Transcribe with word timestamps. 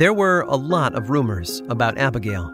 There 0.00 0.14
were 0.14 0.46
a 0.48 0.56
lot 0.56 0.94
of 0.94 1.10
rumors 1.10 1.60
about 1.68 1.98
Abigail. 1.98 2.50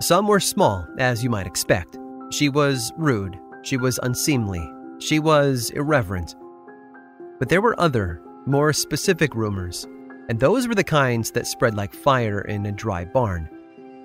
Some 0.00 0.26
were 0.26 0.40
small, 0.40 0.84
as 0.98 1.22
you 1.22 1.30
might 1.30 1.46
expect. 1.46 1.96
She 2.30 2.48
was 2.48 2.92
rude, 2.96 3.38
she 3.62 3.76
was 3.76 4.00
unseemly, 4.02 4.68
she 4.98 5.20
was 5.20 5.70
irreverent. 5.70 6.34
But 7.38 7.50
there 7.50 7.60
were 7.60 7.78
other, 7.78 8.20
more 8.46 8.72
specific 8.72 9.36
rumors, 9.36 9.86
and 10.28 10.40
those 10.40 10.66
were 10.66 10.74
the 10.74 10.82
kinds 10.82 11.30
that 11.30 11.46
spread 11.46 11.76
like 11.76 11.94
fire 11.94 12.40
in 12.40 12.66
a 12.66 12.72
dry 12.72 13.04
barn. 13.04 13.48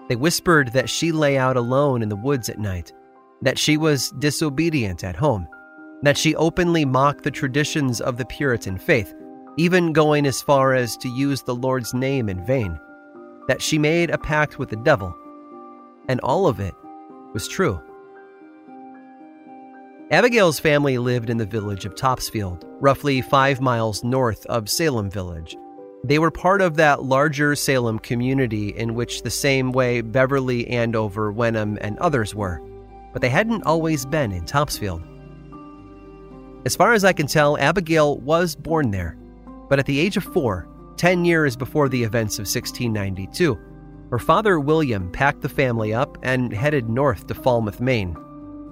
They 0.08 0.16
whispered 0.16 0.72
that 0.74 0.88
she 0.88 1.12
lay 1.12 1.40
out 1.40 1.58
alone 1.58 2.04
in 2.04 2.10
the 2.10 2.16
woods 2.16 2.48
at 2.48 2.60
night, 2.60 2.94
that 3.42 3.58
she 3.58 3.76
was 3.76 4.12
disobedient 4.20 5.04
at 5.04 5.16
home, 5.16 5.48
that 6.04 6.16
she 6.16 6.36
openly 6.36 6.86
mocked 6.86 7.24
the 7.24 7.32
traditions 7.32 8.02
of 8.02 8.18
the 8.18 8.26
Puritan 8.26 8.78
faith 8.78 9.16
even 9.58 9.94
going 9.94 10.26
as 10.26 10.42
far 10.42 10.74
as 10.74 10.98
to 10.98 11.10
use 11.10 11.42
the 11.42 11.56
Lord's 11.56 11.94
name 11.94 12.30
in 12.30 12.46
vain, 12.46 12.80
that 13.48 13.62
she 13.62 13.78
made 13.78 14.10
a 14.10 14.18
pact 14.18 14.60
with 14.60 14.70
the 14.70 14.76
devil, 14.76 15.16
and 16.08 16.20
all 16.22 16.48
of 16.48 16.60
it 16.60 16.74
was 17.34 17.48
true. 17.48 17.82
Abigail's 20.12 20.60
family 20.60 20.98
lived 20.98 21.30
in 21.30 21.38
the 21.38 21.46
village 21.46 21.86
of 21.86 21.96
Topsfield, 21.96 22.64
roughly 22.80 23.22
five 23.22 23.60
miles 23.60 24.04
north 24.04 24.46
of 24.46 24.70
Salem 24.70 25.10
Village. 25.10 25.58
They 26.04 26.20
were 26.20 26.30
part 26.30 26.62
of 26.62 26.76
that 26.76 27.04
larger 27.04 27.56
Salem 27.56 27.98
community 27.98 28.70
in 28.70 28.94
which 28.94 29.24
the 29.24 29.32
same 29.32 29.72
way 29.72 30.02
Beverly, 30.02 30.68
Andover, 30.68 31.32
Wenham, 31.32 31.80
and 31.82 31.98
others 31.98 32.36
were, 32.36 32.62
but 33.14 33.24
they 33.24 33.30
hadn't 33.30 33.64
always 33.64 34.06
been 34.06 34.32
in 34.32 34.46
Topsfield. 34.46 35.02
As 36.66 36.76
far 36.76 36.94
as 36.94 37.04
I 37.04 37.14
can 37.14 37.26
tell, 37.26 37.58
Abigail 37.58 38.20
was 38.20 38.56
born 38.56 38.92
there 38.92 39.18
but 39.70 39.80
at 39.80 39.86
the 39.86 40.00
age 40.00 40.18
of 40.18 40.24
four, 40.24 40.68
10 40.98 41.26
years 41.26 41.56
before 41.56 41.90
the 41.90 42.04
events 42.04 42.36
of 42.36 42.44
1692, 42.44 43.60
her 44.12 44.20
father 44.20 44.60
William 44.60 45.12
packed 45.12 45.42
the 45.42 45.50
family 45.50 45.94
up 45.94 46.18
and 46.24 46.54
headed 46.54 46.90
north 46.90 47.28
to 47.28 47.34
Falmouth, 47.34 47.82
Maine. 47.82 48.16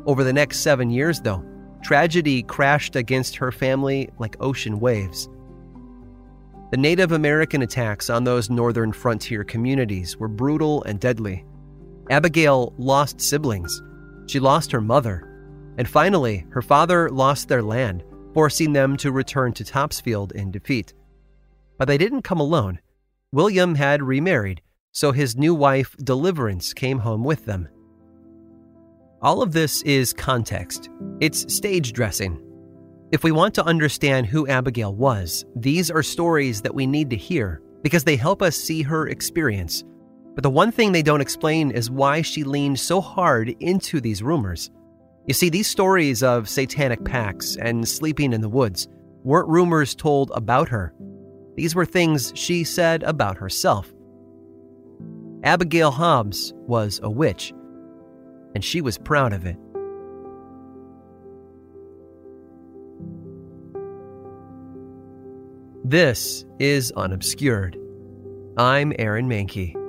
Over 0.05 0.23
the 0.23 0.33
next 0.33 0.59
seven 0.59 0.89
years, 0.89 1.21
though, 1.21 1.43
tragedy 1.83 2.43
crashed 2.43 2.95
against 2.95 3.35
her 3.35 3.51
family 3.51 4.09
like 4.19 4.37
ocean 4.39 4.79
waves. 4.79 5.27
The 6.71 6.77
Native 6.77 7.11
American 7.11 7.61
attacks 7.61 8.09
on 8.09 8.23
those 8.23 8.49
northern 8.49 8.93
frontier 8.93 9.43
communities 9.43 10.17
were 10.17 10.27
brutal 10.27 10.83
and 10.83 10.99
deadly. 10.99 11.45
Abigail 12.09 12.73
lost 12.77 13.21
siblings. 13.21 13.81
She 14.27 14.39
lost 14.39 14.71
her 14.71 14.81
mother. 14.81 15.29
And 15.77 15.87
finally, 15.87 16.45
her 16.49 16.61
father 16.61 17.09
lost 17.09 17.47
their 17.47 17.61
land 17.61 18.03
forcing 18.33 18.73
them 18.73 18.97
to 18.97 19.11
return 19.11 19.53
to 19.53 19.63
Topsfield 19.63 20.31
in 20.33 20.51
defeat. 20.51 20.93
But 21.77 21.87
they 21.87 21.97
didn't 21.97 22.23
come 22.23 22.39
alone. 22.39 22.79
William 23.31 23.75
had 23.75 24.01
remarried, 24.03 24.61
so 24.91 25.11
his 25.11 25.35
new 25.35 25.55
wife, 25.55 25.95
Deliverance, 26.03 26.73
came 26.73 26.99
home 26.99 27.23
with 27.23 27.45
them. 27.45 27.67
All 29.21 29.41
of 29.41 29.53
this 29.53 29.81
is 29.83 30.13
context. 30.13 30.89
It's 31.19 31.53
stage 31.53 31.93
dressing. 31.93 32.41
If 33.11 33.23
we 33.23 33.31
want 33.31 33.53
to 33.55 33.65
understand 33.65 34.25
who 34.25 34.47
Abigail 34.47 34.95
was, 34.95 35.45
these 35.55 35.89
are 35.89 36.03
stories 36.03 36.61
that 36.61 36.75
we 36.75 36.85
need 36.85 37.09
to 37.11 37.15
hear 37.15 37.61
because 37.83 38.03
they 38.03 38.15
help 38.15 38.41
us 38.41 38.55
see 38.55 38.81
her 38.81 39.07
experience. 39.07 39.83
But 40.35 40.43
the 40.43 40.49
one 40.49 40.71
thing 40.71 40.91
they 40.91 41.03
don't 41.03 41.21
explain 41.21 41.69
is 41.71 41.91
why 41.91 42.21
she 42.21 42.43
leaned 42.43 42.79
so 42.79 43.01
hard 43.01 43.49
into 43.59 44.01
these 44.01 44.23
rumors. 44.23 44.71
You 45.25 45.33
see, 45.33 45.49
these 45.49 45.67
stories 45.67 46.21
of 46.21 46.49
satanic 46.49 47.05
pacts 47.05 47.55
and 47.55 47.87
sleeping 47.87 48.33
in 48.33 48.41
the 48.41 48.49
woods 48.49 48.89
weren't 49.23 49.47
rumors 49.47 49.95
told 49.95 50.31
about 50.35 50.67
her. 50.69 50.93
These 51.55 51.75
were 51.75 51.85
things 51.85 52.33
she 52.35 52.65
said 52.65 53.03
about 53.03 53.37
herself. 53.37 53.93
Abigail 55.43 55.91
Hobbs 55.91 56.53
was 56.55 56.99
a 57.03 57.09
witch, 57.09 57.53
and 58.53 58.63
she 58.63 58.81
was 58.81 58.97
proud 58.97 59.31
of 59.33 59.45
it. 59.45 59.57
This 65.85 66.45
is 66.59 66.91
Unobscured. 66.93 67.77
I'm 68.57 68.93
Aaron 68.97 69.29
Mahnke. 69.29 69.82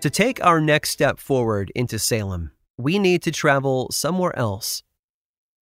To 0.00 0.10
take 0.10 0.44
our 0.44 0.60
next 0.60 0.90
step 0.90 1.18
forward 1.18 1.72
into 1.74 1.98
Salem, 1.98 2.50
we 2.76 2.98
need 2.98 3.22
to 3.22 3.30
travel 3.30 3.90
somewhere 3.90 4.36
else 4.38 4.82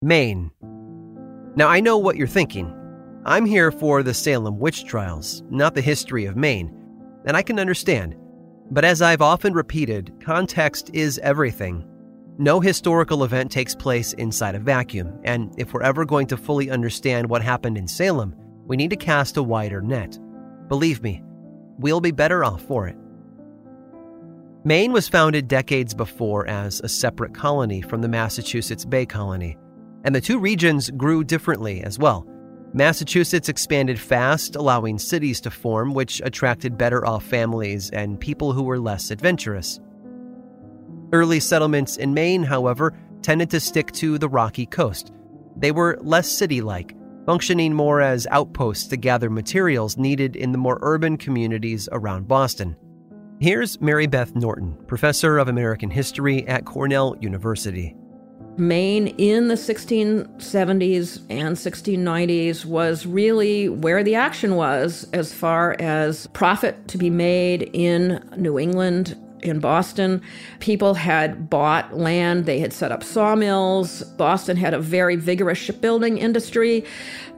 Maine. 0.02 0.50
Now, 1.56 1.68
I 1.68 1.80
know 1.80 2.00
what 2.00 2.18
you're 2.18 2.28
thinking. 2.28 2.74
I'm 3.26 3.46
here 3.46 3.72
for 3.72 4.02
the 4.02 4.14
Salem 4.14 4.60
witch 4.60 4.86
trials, 4.86 5.44
not 5.50 5.76
the 5.76 5.82
history 5.82 6.26
of 6.26 6.36
Maine, 6.36 6.76
and 7.26 7.38
I 7.38 7.44
can 7.44 7.60
understand. 7.60 8.16
But 8.72 8.84
as 8.84 9.04
I've 9.04 9.22
often 9.22 9.54
repeated, 9.54 10.12
context 10.20 10.90
is 10.94 11.20
everything. 11.20 11.88
No 12.40 12.60
historical 12.60 13.24
event 13.24 13.52
takes 13.52 13.76
place 13.76 14.14
inside 14.14 14.56
a 14.56 14.60
vacuum, 14.60 15.14
and 15.24 15.54
if 15.58 15.74
we're 15.74 15.84
ever 15.84 16.06
going 16.06 16.26
to 16.28 16.38
fully 16.38 16.72
understand 16.72 17.30
what 17.30 17.44
happened 17.44 17.78
in 17.78 17.88
Salem, 17.88 18.36
we 18.66 18.78
need 18.78 18.90
to 18.90 18.96
cast 18.96 19.38
a 19.38 19.44
wider 19.44 19.80
net. 19.80 20.18
Believe 20.70 21.04
me, 21.04 21.22
we'll 21.78 22.02
be 22.02 22.12
better 22.12 22.44
off 22.44 22.64
for 22.64 22.88
it. 22.88 22.98
Maine 24.66 24.94
was 24.94 25.10
founded 25.10 25.50
decades 25.50 25.94
before 25.94 26.48
as 26.48 26.80
a 26.80 26.88
separate 26.88 27.34
colony 27.34 27.82
from 27.82 28.02
the 28.02 28.08
Massachusetts 28.08 28.86
Bay 28.86 29.06
Colony, 29.06 29.58
and 30.06 30.16
the 30.16 30.22
two 30.22 30.40
regions 30.40 30.90
grew 30.92 31.22
differently 31.22 31.84
as 31.84 32.00
well. 32.00 32.26
Massachusetts 32.72 33.50
expanded 33.50 34.00
fast, 34.00 34.56
allowing 34.56 34.98
cities 34.98 35.42
to 35.42 35.52
form, 35.52 35.94
which 35.94 36.22
attracted 36.24 36.78
better 36.78 37.06
off 37.06 37.26
families 37.26 37.90
and 37.90 38.22
people 38.22 38.54
who 38.54 38.64
were 38.64 38.80
less 38.80 39.12
adventurous. 39.12 39.82
Early 41.12 41.42
settlements 41.42 41.98
in 41.98 42.14
Maine, 42.14 42.44
however, 42.44 42.94
tended 43.22 43.50
to 43.50 43.60
stick 43.60 43.92
to 43.92 44.18
the 44.18 44.30
rocky 44.30 44.66
coast. 44.66 45.12
They 45.58 45.72
were 45.72 46.00
less 46.02 46.32
city 46.32 46.62
like, 46.62 46.96
functioning 47.26 47.74
more 47.74 48.00
as 48.00 48.28
outposts 48.32 48.88
to 48.88 48.98
gather 48.98 49.30
materials 49.30 49.98
needed 49.98 50.38
in 50.38 50.54
the 50.54 50.58
more 50.58 50.80
urban 50.82 51.18
communities 51.18 51.90
around 51.92 52.30
Boston. 52.30 52.78
Here's 53.40 53.82
Mary 53.82 54.08
Beth 54.08 54.36
Norton, 54.36 54.78
professor 54.88 55.38
of 55.38 55.48
American 55.48 55.90
history 55.90 56.48
at 56.48 56.66
Cornell 56.66 57.18
University. 57.20 57.96
Maine 58.58 59.08
in 59.08 59.48
the 59.48 59.56
1670s 59.56 61.22
and 61.30 61.56
1690s 61.56 62.66
was 62.66 63.06
really 63.06 63.68
where 63.68 64.04
the 64.04 64.16
action 64.16 64.56
was 64.56 65.08
as 65.12 65.34
far 65.34 65.76
as 65.80 66.28
profit 66.28 66.88
to 66.90 66.98
be 66.98 67.10
made 67.10 67.70
in 67.74 68.24
New 68.38 68.60
England. 68.60 69.18
In 69.44 69.60
Boston, 69.60 70.22
people 70.60 70.94
had 70.94 71.50
bought 71.50 71.96
land, 71.96 72.46
they 72.46 72.60
had 72.60 72.74
set 72.74 72.92
up 72.92 73.04
sawmills. 73.04 74.04
Boston 74.18 74.58
had 74.58 74.74
a 74.74 74.80
very 74.80 75.16
vigorous 75.16 75.58
shipbuilding 75.58 76.18
industry 76.18 76.86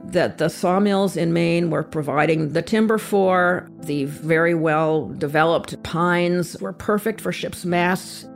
that 0.04 0.38
the 0.38 0.48
sawmills 0.48 1.16
in 1.16 1.32
Maine 1.32 1.70
were 1.70 1.82
providing 1.82 2.52
the 2.52 2.62
timber 2.62 2.98
for. 2.98 3.68
The 3.80 4.04
very 4.04 4.54
well 4.54 5.08
developed 5.08 5.82
pines 5.82 6.56
were 6.60 6.72
perfect 6.72 7.20
for 7.20 7.32
ships' 7.32 7.64
masts 7.64 8.26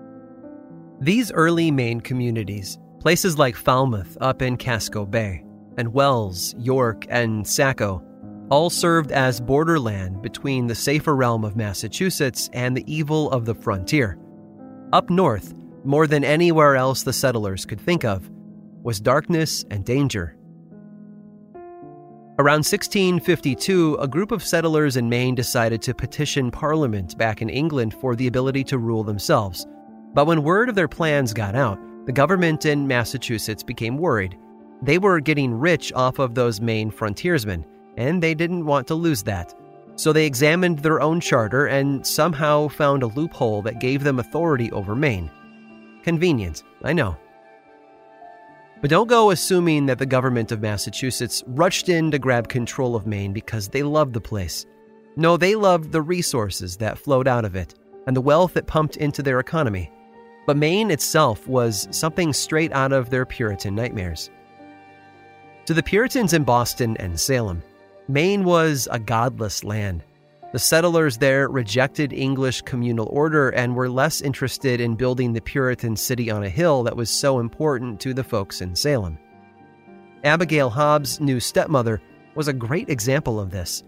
these 1.01 1.33
early 1.33 1.71
Maine 1.71 2.03
communities, 2.03 2.79
places 3.01 3.39
like 3.39 3.57
Falmouth 3.57 4.19
up 4.21 4.43
in 4.43 4.59
Casco 4.59 5.07
Bay, 5.07 5.43
and 5.79 5.95
Wells, 5.95 6.55
York, 6.59 7.07
and 7.09 7.47
Saco, 7.47 8.03
all 8.51 8.69
served 8.69 9.13
as 9.13 9.41
borderland 9.41 10.21
between 10.21 10.67
the 10.67 10.75
safer 10.75 11.15
realm 11.15 11.45
of 11.45 11.57
Massachusetts 11.57 12.51
and 12.53 12.77
the 12.77 12.93
evil 12.93 13.31
of 13.31 13.45
the 13.45 13.55
frontier. 13.55 14.19
Up 14.93 15.09
north, 15.09 15.55
more 15.85 16.07
than 16.07 16.25
anywhere 16.25 16.77
else 16.77 17.03
the 17.03 17.13
settlers 17.13 17.65
could 17.65 17.81
think 17.81 18.05
of, 18.05 18.29
was 18.83 19.01
darkness 19.01 19.65
and 19.71 19.85
danger. 19.85 20.37
Around 22.39 22.65
1652, 22.65 23.99
a 24.01 24.09
group 24.09 24.33
of 24.33 24.43
settlers 24.43 24.97
in 24.97 25.09
Maine 25.09 25.35
decided 25.35 25.83
to 25.83 25.95
petition 25.95 26.51
Parliament 26.51 27.19
back 27.19 27.43
in 27.43 27.51
England 27.51 27.95
for 28.01 28.17
the 28.17 28.27
ability 28.27 28.65
to 28.65 28.79
rule 28.79 29.05
themselves. 29.05 29.67
But 30.15 30.27
when 30.27 30.43
word 30.43 30.71
of 30.71 30.75
their 30.75 30.89
plans 30.89 31.35
got 31.35 31.55
out, 31.55 31.79
the 32.07 32.13
government 32.13 32.65
in 32.65 32.89
Massachusetts 32.89 33.63
became 33.63 33.99
worried. 33.99 34.39
They 34.83 34.97
were 34.97 35.21
getting 35.21 35.53
rich 35.53 35.93
off 35.93 36.19
of 36.19 36.35
those 36.35 36.63
Maine 36.63 36.91
frontiersmen, 36.91 37.65
and 38.01 38.23
they 38.23 38.35
didn't 38.35 38.65
want 38.65 38.87
to 38.87 38.95
lose 38.95 39.23
that. 39.25 39.55
So 39.97 40.13
they 40.13 40.25
examined 40.25 40.79
their 40.79 41.03
own 41.03 41.21
charter 41.21 41.67
and 41.67 42.07
somehow 42.07 42.69
found 42.69 43.03
a 43.03 43.09
loophole 43.09 43.61
that 43.63 43.81
gave 43.81 44.03
them 44.03 44.19
authority 44.19 44.73
over 44.73 44.97
Maine. 44.97 45.31
Convenient, 46.03 46.63
I 46.83 46.95
know. 46.95 47.19
But 48.81 48.89
don't 48.89 49.09
go 49.09 49.31
assuming 49.31 49.85
that 49.87 49.99
the 49.99 50.07
government 50.07 50.51
of 50.51 50.63
Massachusetts 50.63 51.45
rushed 51.47 51.91
in 51.91 52.11
to 52.13 52.19
grab 52.19 52.49
control 52.49 52.97
of 52.97 53.07
Maine 53.07 53.35
because 53.35 53.69
they 53.69 53.83
loved 53.83 54.15
the 54.15 54.21
place. 54.21 54.65
No, 55.17 55.37
they 55.37 55.55
loved 55.55 55.93
the 55.93 56.01
resources 56.01 56.79
that 56.79 56.99
flowed 56.99 57.29
out 57.29 57.45
of 57.45 57.55
it 57.55 57.75
and 58.07 58.17
the 58.17 58.23
wealth 58.23 58.57
it 58.57 58.67
pumped 58.67 58.97
into 58.97 59.23
their 59.23 59.41
economy. 59.41 59.93
But 60.47 60.57
Maine 60.57 60.91
itself 60.91 61.47
was 61.47 61.87
something 61.91 62.33
straight 62.33 62.73
out 62.73 62.93
of 62.93 63.11
their 63.11 63.27
Puritan 63.27 63.75
nightmares. 63.75 64.31
To 65.67 65.75
the 65.75 65.83
Puritans 65.83 66.33
in 66.33 66.45
Boston 66.45 66.97
and 66.97 67.21
Salem, 67.21 67.63
Maine 68.11 68.43
was 68.43 68.89
a 68.91 68.99
godless 68.99 69.63
land. 69.63 70.03
The 70.53 70.59
settlers 70.59 71.19
there 71.19 71.49
rejected 71.49 72.13
English 72.13 72.63
communal 72.63 73.07
order 73.09 73.51
and 73.51 73.77
were 73.77 73.89
less 73.89 74.21
interested 74.21 74.81
in 74.81 74.97
building 74.97 75.33
the 75.33 75.41
Puritan 75.41 75.95
city 75.95 76.29
on 76.29 76.43
a 76.43 76.49
hill 76.49 76.83
that 76.83 76.97
was 76.97 77.09
so 77.09 77.39
important 77.39 78.01
to 78.01 78.13
the 78.13 78.25
folks 78.25 78.63
in 78.63 78.75
Salem. 78.75 79.17
Abigail 80.25 80.71
Hobbs' 80.71 81.21
new 81.21 81.39
stepmother 81.39 82.03
was 82.35 82.49
a 82.49 82.53
great 82.53 82.91
example 82.91 83.39
of 83.39 83.53
this. 83.53 83.85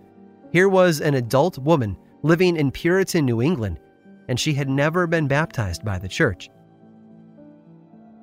Here 0.53 0.69
was 0.69 1.01
an 1.01 1.15
adult 1.15 1.59
woman 1.59 1.97
living 2.23 2.57
in 2.57 2.71
Puritan 2.71 3.27
New 3.27 3.43
England 3.43 3.81
and 4.29 4.39
she 4.39 4.55
had 4.55 4.69
never 4.69 5.09
been 5.09 5.27
baptized 5.27 5.85
by 5.85 5.99
the 5.99 6.09
church. 6.09 6.49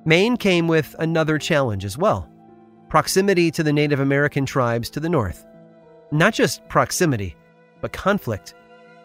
Maine 0.06 0.38
came 0.38 0.70
with 0.70 0.96
another 1.00 1.38
challenge 1.38 1.84
as 1.84 1.98
well 1.98 2.32
proximity 2.88 3.52
to 3.52 3.64
the 3.64 3.74
Native 3.74 4.00
American 4.00 4.46
tribes 4.46 4.90
to 4.90 5.02
the 5.02 5.10
north. 5.10 5.46
Not 6.12 6.34
just 6.34 6.68
proximity, 6.68 7.36
but 7.82 7.94
conflict. 7.94 8.56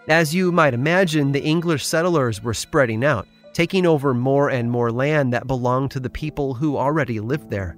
As 0.09 0.35
you 0.35 0.53
might 0.53 0.75
imagine, 0.75 1.33
the 1.33 1.43
English 1.43 1.85
settlers 1.85 2.43
were 2.43 2.55
spreading 2.55 3.05
out, 3.05 3.29
taking 3.53 3.87
over 3.87 4.15
more 4.15 4.51
and 4.51 4.71
more 4.71 4.91
land 4.91 5.33
that 5.33 5.47
belonged 5.47 5.91
to 5.93 6.01
the 6.01 6.11
people 6.11 6.55
who 6.55 6.77
already 6.77 7.21
lived 7.21 7.51
there. 7.51 7.77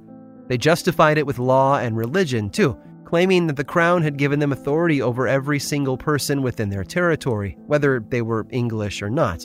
They 0.48 0.58
justified 0.58 1.18
it 1.18 1.26
with 1.26 1.38
law 1.38 1.78
and 1.78 1.96
religion, 1.96 2.50
too, 2.50 2.78
claiming 3.04 3.46
that 3.46 3.56
the 3.56 3.64
crown 3.64 4.02
had 4.02 4.16
given 4.16 4.38
them 4.38 4.52
authority 4.52 5.02
over 5.02 5.26
every 5.26 5.58
single 5.58 5.96
person 5.96 6.42
within 6.42 6.70
their 6.70 6.84
territory, 6.84 7.56
whether 7.66 8.00
they 8.08 8.22
were 8.22 8.46
English 8.50 9.02
or 9.02 9.10
not. 9.10 9.44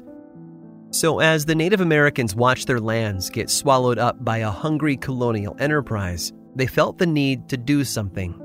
So, 0.91 1.19
as 1.19 1.45
the 1.45 1.55
Native 1.55 1.81
Americans 1.81 2.35
watched 2.35 2.67
their 2.67 2.79
lands 2.79 3.29
get 3.29 3.49
swallowed 3.49 3.97
up 3.97 4.23
by 4.23 4.39
a 4.39 4.49
hungry 4.51 4.97
colonial 4.97 5.55
enterprise, 5.59 6.33
they 6.55 6.67
felt 6.67 6.97
the 6.97 7.05
need 7.05 7.47
to 7.49 7.57
do 7.57 7.83
something. 7.83 8.39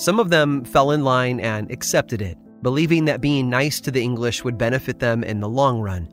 Some 0.00 0.18
of 0.18 0.30
them 0.30 0.64
fell 0.64 0.92
in 0.92 1.04
line 1.04 1.40
and 1.40 1.70
accepted 1.70 2.22
it, 2.22 2.38
believing 2.62 3.04
that 3.04 3.20
being 3.20 3.50
nice 3.50 3.82
to 3.82 3.90
the 3.90 4.00
English 4.00 4.42
would 4.42 4.56
benefit 4.56 4.98
them 4.98 5.22
in 5.22 5.40
the 5.40 5.48
long 5.48 5.78
run. 5.78 6.08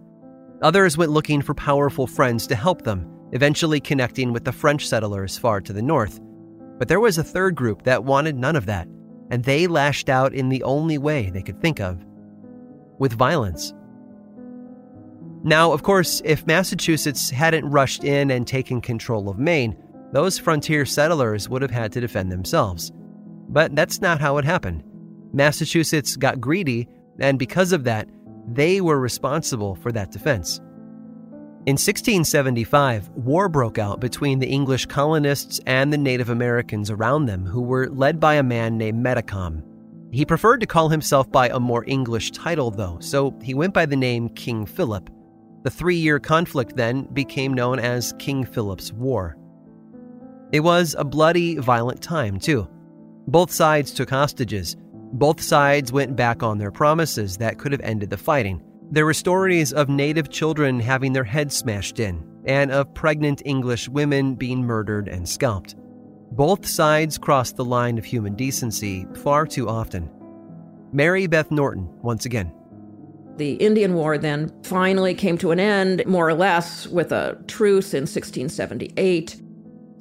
Others 0.61 0.97
went 0.97 1.11
looking 1.11 1.41
for 1.41 1.53
powerful 1.53 2.05
friends 2.05 2.45
to 2.47 2.55
help 2.55 2.81
them, 2.81 3.09
eventually 3.31 3.79
connecting 3.79 4.33
with 4.33 4.43
the 4.43 4.51
French 4.51 4.85
settlers 4.85 5.37
far 5.37 5.61
to 5.61 5.71
the 5.71 5.81
north. 5.81 6.19
But 6.77 6.89
there 6.89 6.99
was 6.99 7.17
a 7.17 7.23
third 7.23 7.55
group 7.55 7.83
that 7.83 8.03
wanted 8.03 8.35
none 8.35 8.57
of 8.57 8.65
that, 8.65 8.89
and 9.31 9.45
they 9.45 9.67
lashed 9.67 10.09
out 10.09 10.33
in 10.33 10.49
the 10.49 10.63
only 10.63 10.97
way 10.97 11.29
they 11.29 11.41
could 11.41 11.61
think 11.61 11.79
of 11.79 12.03
with 12.99 13.13
violence. 13.13 13.73
Now, 15.45 15.71
of 15.71 15.83
course, 15.83 16.21
if 16.25 16.45
Massachusetts 16.45 17.29
hadn't 17.29 17.69
rushed 17.69 18.03
in 18.03 18.31
and 18.31 18.45
taken 18.45 18.81
control 18.81 19.29
of 19.29 19.39
Maine, 19.39 19.77
those 20.11 20.37
frontier 20.37 20.85
settlers 20.85 21.47
would 21.47 21.61
have 21.61 21.71
had 21.71 21.93
to 21.93 22.01
defend 22.01 22.33
themselves. 22.33 22.91
But 23.49 23.75
that's 23.75 24.01
not 24.01 24.19
how 24.19 24.37
it 24.37 24.45
happened. 24.45 24.83
Massachusetts 25.33 26.15
got 26.15 26.41
greedy, 26.41 26.87
and 27.19 27.39
because 27.39 27.71
of 27.71 27.83
that, 27.85 28.09
they 28.47 28.81
were 28.81 28.99
responsible 28.99 29.75
for 29.75 29.91
that 29.91 30.11
defense. 30.11 30.59
In 31.67 31.73
1675, 31.73 33.09
war 33.09 33.49
broke 33.49 33.77
out 33.77 33.99
between 33.99 34.39
the 34.39 34.47
English 34.47 34.85
colonists 34.85 35.59
and 35.65 35.91
the 35.91 35.97
Native 35.97 36.29
Americans 36.29 36.89
around 36.89 37.25
them, 37.25 37.45
who 37.45 37.61
were 37.61 37.89
led 37.89 38.21
by 38.21 38.35
a 38.35 38.43
man 38.43 38.77
named 38.77 39.05
Metacom. 39.05 39.61
He 40.11 40.25
preferred 40.25 40.61
to 40.61 40.65
call 40.65 40.87
himself 40.87 41.29
by 41.29 41.49
a 41.49 41.59
more 41.59 41.83
English 41.85 42.31
title, 42.31 42.71
though, 42.71 42.97
so 43.01 43.37
he 43.43 43.53
went 43.53 43.73
by 43.73 43.85
the 43.85 43.97
name 43.97 44.29
King 44.29 44.65
Philip. 44.65 45.09
The 45.63 45.69
three 45.69 45.97
year 45.97 46.19
conflict 46.19 46.77
then 46.77 47.03
became 47.11 47.53
known 47.53 47.79
as 47.79 48.13
King 48.17 48.45
Philip's 48.45 48.93
War. 48.93 49.35
It 50.53 50.61
was 50.61 50.95
a 50.97 51.03
bloody, 51.03 51.57
violent 51.57 52.01
time, 52.01 52.39
too. 52.39 52.69
Both 53.27 53.51
sides 53.51 53.91
took 53.91 54.09
hostages. 54.09 54.77
Both 55.13 55.41
sides 55.41 55.91
went 55.91 56.15
back 56.15 56.43
on 56.43 56.57
their 56.57 56.71
promises 56.71 57.37
that 57.37 57.57
could 57.57 57.73
have 57.73 57.81
ended 57.81 58.09
the 58.09 58.17
fighting. 58.17 58.61
There 58.89 59.05
were 59.05 59.13
stories 59.13 59.73
of 59.73 59.89
native 59.89 60.29
children 60.29 60.79
having 60.79 61.11
their 61.11 61.25
heads 61.25 61.57
smashed 61.57 61.99
in, 61.99 62.23
and 62.45 62.71
of 62.71 62.93
pregnant 62.93 63.41
English 63.43 63.89
women 63.89 64.35
being 64.35 64.63
murdered 64.63 65.09
and 65.09 65.27
scalped. 65.27 65.75
Both 66.31 66.65
sides 66.65 67.17
crossed 67.17 67.57
the 67.57 67.65
line 67.65 67.97
of 67.97 68.05
human 68.05 68.35
decency 68.35 69.05
far 69.23 69.45
too 69.45 69.67
often. 69.67 70.09
Mary 70.93 71.27
Beth 71.27 71.51
Norton, 71.51 71.89
once 72.01 72.25
again. 72.25 72.53
The 73.35 73.53
Indian 73.55 73.93
War 73.93 74.17
then 74.17 74.51
finally 74.63 75.13
came 75.13 75.37
to 75.39 75.51
an 75.51 75.59
end, 75.59 76.05
more 76.05 76.29
or 76.29 76.33
less, 76.33 76.87
with 76.87 77.11
a 77.11 77.37
truce 77.47 77.93
in 77.93 78.03
1678. 78.03 79.41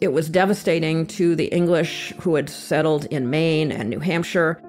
It 0.00 0.12
was 0.12 0.28
devastating 0.28 1.06
to 1.06 1.34
the 1.34 1.46
English 1.46 2.12
who 2.20 2.34
had 2.34 2.50
settled 2.50 3.06
in 3.06 3.30
Maine 3.30 3.72
and 3.72 3.88
New 3.88 4.00
Hampshire. 4.00 4.60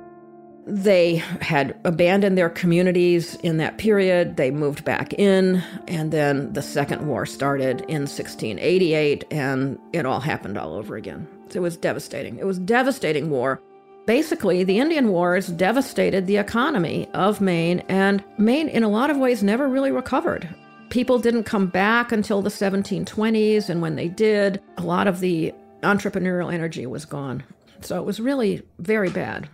They 0.65 1.17
had 1.41 1.77
abandoned 1.83 2.37
their 2.37 2.49
communities 2.49 3.35
in 3.35 3.57
that 3.57 3.77
period. 3.77 4.37
They 4.37 4.51
moved 4.51 4.85
back 4.85 5.13
in, 5.13 5.63
and 5.87 6.11
then 6.11 6.53
the 6.53 6.61
Second 6.61 7.07
War 7.07 7.25
started 7.25 7.81
in 7.81 8.03
1688, 8.03 9.25
and 9.31 9.77
it 9.93 10.05
all 10.05 10.19
happened 10.19 10.57
all 10.57 10.73
over 10.73 10.95
again. 10.95 11.27
It 11.53 11.59
was 11.59 11.77
devastating. 11.77 12.37
It 12.37 12.45
was 12.45 12.59
devastating 12.59 13.29
war. 13.29 13.61
Basically, 14.05 14.63
the 14.63 14.79
Indian 14.79 15.09
Wars 15.09 15.47
devastated 15.47 16.27
the 16.27 16.37
economy 16.37 17.09
of 17.13 17.41
Maine, 17.41 17.79
and 17.89 18.23
Maine, 18.37 18.69
in 18.69 18.83
a 18.83 18.89
lot 18.89 19.09
of 19.09 19.17
ways, 19.17 19.43
never 19.43 19.67
really 19.67 19.91
recovered. 19.91 20.47
People 20.89 21.19
didn't 21.19 21.43
come 21.43 21.67
back 21.67 22.11
until 22.11 22.41
the 22.41 22.49
1720s, 22.49 23.69
and 23.69 23.81
when 23.81 23.95
they 23.95 24.07
did, 24.07 24.61
a 24.77 24.83
lot 24.83 25.07
of 25.07 25.19
the 25.19 25.53
entrepreneurial 25.83 26.51
energy 26.51 26.85
was 26.85 27.05
gone. 27.05 27.43
So 27.81 27.99
it 27.99 28.05
was 28.05 28.19
really 28.19 28.63
very 28.79 29.09
bad. 29.09 29.49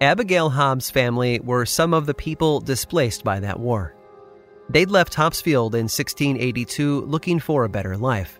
Abigail 0.00 0.48
Hobbs' 0.48 0.90
family 0.90 1.40
were 1.40 1.66
some 1.66 1.92
of 1.92 2.06
the 2.06 2.14
people 2.14 2.60
displaced 2.60 3.24
by 3.24 3.40
that 3.40 3.58
war. 3.58 3.96
They'd 4.70 4.90
left 4.90 5.12
Topsfield 5.12 5.74
in 5.74 5.84
1682 5.84 7.00
looking 7.00 7.40
for 7.40 7.64
a 7.64 7.68
better 7.68 7.96
life. 7.96 8.37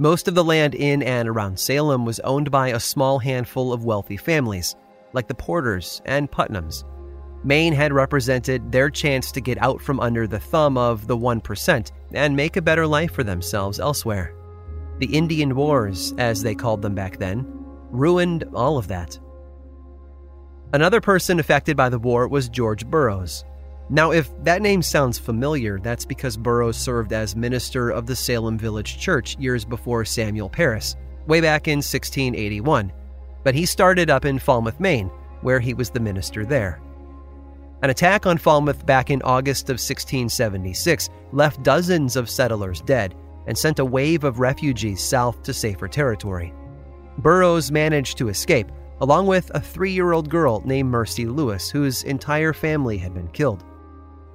Most 0.00 0.28
of 0.28 0.36
the 0.36 0.44
land 0.44 0.76
in 0.76 1.02
and 1.02 1.28
around 1.28 1.58
Salem 1.58 2.04
was 2.04 2.20
owned 2.20 2.52
by 2.52 2.68
a 2.68 2.78
small 2.78 3.18
handful 3.18 3.72
of 3.72 3.84
wealthy 3.84 4.16
families, 4.16 4.76
like 5.12 5.26
the 5.26 5.34
Porters 5.34 6.00
and 6.04 6.30
Putnams. 6.30 6.84
Maine 7.42 7.72
had 7.72 7.92
represented 7.92 8.70
their 8.70 8.90
chance 8.90 9.32
to 9.32 9.40
get 9.40 9.60
out 9.60 9.80
from 9.82 9.98
under 9.98 10.28
the 10.28 10.38
thumb 10.38 10.78
of 10.78 11.08
the 11.08 11.16
1% 11.16 11.90
and 12.14 12.36
make 12.36 12.56
a 12.56 12.62
better 12.62 12.86
life 12.86 13.10
for 13.10 13.24
themselves 13.24 13.80
elsewhere. 13.80 14.36
The 14.98 15.06
Indian 15.06 15.56
Wars, 15.56 16.14
as 16.16 16.44
they 16.44 16.54
called 16.54 16.80
them 16.80 16.94
back 16.94 17.18
then, 17.18 17.44
ruined 17.90 18.44
all 18.54 18.78
of 18.78 18.86
that. 18.88 19.18
Another 20.72 21.00
person 21.00 21.40
affected 21.40 21.76
by 21.76 21.88
the 21.88 21.98
war 21.98 22.28
was 22.28 22.48
George 22.48 22.86
Burroughs. 22.86 23.44
Now, 23.90 24.10
if 24.10 24.30
that 24.44 24.60
name 24.60 24.82
sounds 24.82 25.18
familiar, 25.18 25.78
that's 25.78 26.04
because 26.04 26.36
Burroughs 26.36 26.76
served 26.76 27.12
as 27.14 27.34
minister 27.34 27.88
of 27.90 28.06
the 28.06 28.16
Salem 28.16 28.58
Village 28.58 28.98
Church 28.98 29.36
years 29.38 29.64
before 29.64 30.04
Samuel 30.04 30.50
Parris, 30.50 30.94
way 31.26 31.40
back 31.40 31.68
in 31.68 31.78
1681. 31.78 32.92
But 33.44 33.54
he 33.54 33.64
started 33.64 34.10
up 34.10 34.26
in 34.26 34.38
Falmouth, 34.38 34.78
Maine, 34.78 35.10
where 35.40 35.58
he 35.58 35.72
was 35.72 35.88
the 35.88 36.00
minister 36.00 36.44
there. 36.44 36.80
An 37.82 37.90
attack 37.90 38.26
on 38.26 38.36
Falmouth 38.36 38.84
back 38.84 39.08
in 39.08 39.22
August 39.22 39.70
of 39.70 39.74
1676 39.74 41.08
left 41.32 41.62
dozens 41.62 42.16
of 42.16 42.28
settlers 42.28 42.82
dead 42.82 43.14
and 43.46 43.56
sent 43.56 43.78
a 43.78 43.84
wave 43.84 44.24
of 44.24 44.40
refugees 44.40 45.02
south 45.02 45.42
to 45.44 45.54
safer 45.54 45.88
territory. 45.88 46.52
Burroughs 47.18 47.72
managed 47.72 48.18
to 48.18 48.28
escape, 48.28 48.70
along 49.00 49.26
with 49.26 49.50
a 49.54 49.60
three 49.60 49.92
year 49.92 50.12
old 50.12 50.28
girl 50.28 50.60
named 50.66 50.90
Mercy 50.90 51.24
Lewis, 51.24 51.70
whose 51.70 52.02
entire 52.02 52.52
family 52.52 52.98
had 52.98 53.14
been 53.14 53.28
killed. 53.28 53.64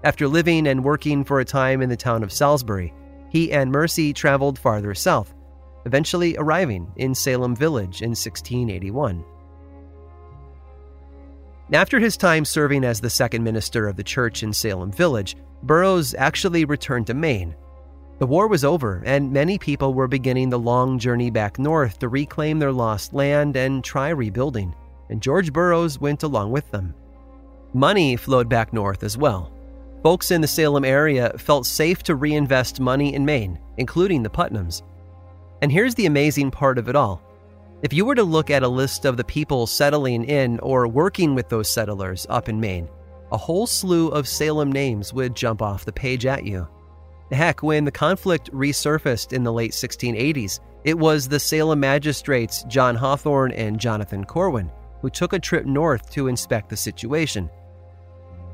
After 0.04 0.28
living 0.28 0.68
and 0.68 0.84
working 0.84 1.24
for 1.24 1.40
a 1.40 1.46
time 1.46 1.82
in 1.82 1.90
the 1.90 1.96
town 1.96 2.24
of 2.24 2.32
Salisbury, 2.32 2.94
he 3.30 3.52
and 3.54 3.72
Mercy 3.72 4.12
traveled 4.12 4.60
farther 4.60 4.94
south, 4.94 5.34
eventually 5.86 6.36
arriving 6.38 6.92
in 6.98 7.16
Salem 7.16 7.56
Village 7.56 8.02
in 8.02 8.10
1681. 8.10 9.24
After 11.72 12.00
his 12.00 12.18
time 12.18 12.44
serving 12.44 12.84
as 12.84 13.00
the 13.00 13.10
second 13.10 13.44
minister 13.44 13.88
of 13.88 13.96
the 13.96 14.04
church 14.04 14.44
in 14.44 14.52
Salem 14.52 14.92
Village, 14.92 15.38
Burroughs 15.64 16.14
actually 16.14 16.66
returned 16.66 17.08
to 17.08 17.14
Maine. 17.14 17.56
The 18.20 18.28
war 18.28 18.48
was 18.48 18.66
over, 18.66 19.02
and 19.06 19.32
many 19.32 19.58
people 19.58 19.94
were 19.94 20.08
beginning 20.08 20.50
the 20.50 20.60
long 20.60 21.00
journey 21.00 21.32
back 21.32 21.58
north 21.58 21.98
to 22.00 22.10
reclaim 22.10 22.60
their 22.60 22.74
lost 22.74 23.14
land 23.14 23.56
and 23.56 23.84
try 23.84 24.10
rebuilding, 24.10 24.76
and 25.10 25.22
George 25.22 25.54
Burroughs 25.54 26.00
went 26.00 26.24
along 26.24 26.52
with 26.52 26.70
them. 26.72 26.94
Money 27.74 28.18
flowed 28.18 28.50
back 28.50 28.74
north 28.74 29.04
as 29.04 29.18
well. 29.18 29.52
Folks 30.04 30.32
in 30.32 30.42
the 30.42 30.48
Salem 30.48 30.84
area 30.84 31.34
felt 31.38 31.66
safe 31.66 32.04
to 32.04 32.16
reinvest 32.16 32.82
money 32.82 33.14
in 33.14 33.24
Maine, 33.24 33.58
including 33.78 34.22
the 34.22 34.30
Putnams. 34.30 34.82
And 35.62 35.72
here's 35.72 35.96
the 35.96 36.08
amazing 36.08 36.52
part 36.52 36.78
of 36.78 36.90
it 36.90 36.96
all 36.96 37.22
if 37.84 37.94
you 37.94 38.06
were 38.06 38.16
to 38.16 38.24
look 38.24 38.50
at 38.50 38.64
a 38.64 38.68
list 38.68 39.06
of 39.06 39.18
the 39.18 39.24
people 39.24 39.66
settling 39.66 40.26
in 40.26 40.60
or 40.60 40.88
working 40.88 41.36
with 41.36 41.48
those 41.50 41.70
settlers 41.74 42.26
up 42.30 42.50
in 42.50 42.60
Maine, 42.60 42.90
a 43.32 43.38
whole 43.38 43.66
slew 43.66 44.10
of 44.10 44.28
Salem 44.28 44.72
names 44.72 45.14
would 45.14 45.36
jump 45.36 45.62
off 45.62 45.86
the 45.86 45.92
page 45.92 46.26
at 46.26 46.46
you. 46.46 46.68
Heck, 47.32 47.64
when 47.64 47.84
the 47.84 47.92
conflict 47.92 48.52
resurfaced 48.52 49.34
in 49.34 49.44
the 49.44 49.52
late 49.52 49.72
1680s, 49.72 50.60
it 50.84 50.98
was 50.98 51.28
the 51.28 51.40
Salem 51.40 51.80
magistrates 51.80 52.64
John 52.66 52.96
Hathorne 52.96 53.54
and 53.56 53.80
Jonathan 53.80 54.26
Corwin 54.26 54.70
who 55.02 55.10
took 55.10 55.34
a 55.34 55.40
trip 55.40 55.66
north 55.66 56.10
to 56.12 56.28
inspect 56.28 56.70
the 56.70 56.78
situation. 56.78 57.50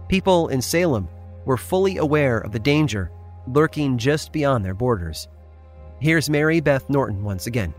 People 0.08 0.48
in 0.48 0.62
Salem 0.62 1.08
were 1.50 1.58
fully 1.58 1.98
aware 1.98 2.38
of 2.38 2.52
the 2.52 2.60
danger 2.60 3.12
lurking 3.48 3.98
just 3.98 4.32
beyond 4.32 4.64
their 4.64 4.76
borders. 4.76 5.28
Here's 6.00 6.30
Mary 6.30 6.60
Beth 6.60 6.88
Norton 6.92 7.24
once 7.24 7.48
again. 7.48 7.74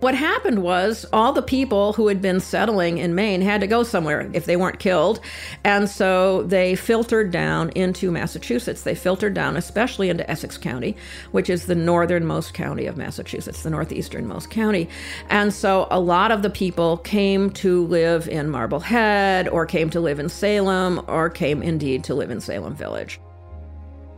What 0.00 0.14
happened 0.14 0.62
was 0.62 1.04
all 1.12 1.34
the 1.34 1.42
people 1.42 1.92
who 1.92 2.08
had 2.08 2.22
been 2.22 2.40
settling 2.40 2.96
in 2.96 3.14
Maine 3.14 3.42
had 3.42 3.60
to 3.60 3.66
go 3.66 3.82
somewhere 3.82 4.30
if 4.32 4.46
they 4.46 4.56
weren't 4.56 4.78
killed. 4.78 5.20
And 5.62 5.90
so 5.90 6.42
they 6.44 6.74
filtered 6.74 7.30
down 7.30 7.68
into 7.74 8.10
Massachusetts. 8.10 8.82
They 8.82 8.94
filtered 8.94 9.34
down, 9.34 9.58
especially 9.58 10.08
into 10.08 10.28
Essex 10.30 10.56
County, 10.56 10.96
which 11.32 11.50
is 11.50 11.66
the 11.66 11.74
northernmost 11.74 12.54
county 12.54 12.86
of 12.86 12.96
Massachusetts, 12.96 13.62
the 13.62 13.68
northeasternmost 13.68 14.48
county. 14.48 14.88
And 15.28 15.52
so 15.52 15.86
a 15.90 16.00
lot 16.00 16.30
of 16.30 16.40
the 16.40 16.50
people 16.50 16.96
came 16.96 17.50
to 17.50 17.84
live 17.84 18.26
in 18.26 18.48
Marblehead, 18.48 19.48
or 19.48 19.66
came 19.66 19.90
to 19.90 20.00
live 20.00 20.18
in 20.18 20.30
Salem, 20.30 21.04
or 21.08 21.28
came 21.28 21.62
indeed 21.62 22.04
to 22.04 22.14
live 22.14 22.30
in 22.30 22.40
Salem 22.40 22.74
Village. 22.74 23.20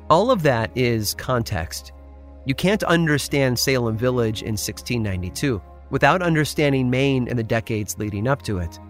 All 0.09 0.31
of 0.31 0.45
that 0.45 0.71
is 0.77 1.15
context. 1.15 1.91
You 2.47 2.55
can't 2.55 2.85
understand 2.85 3.59
Salem 3.59 3.99
Village 3.99 4.43
in 4.43 4.53
1692 4.53 5.61
without 5.93 6.23
understanding 6.23 6.91
Maine 6.91 7.29
in 7.29 7.37
the 7.37 7.45
decades 7.45 7.97
leading 7.99 8.27
up 8.27 8.43
to 8.43 8.59
it. 8.59 8.81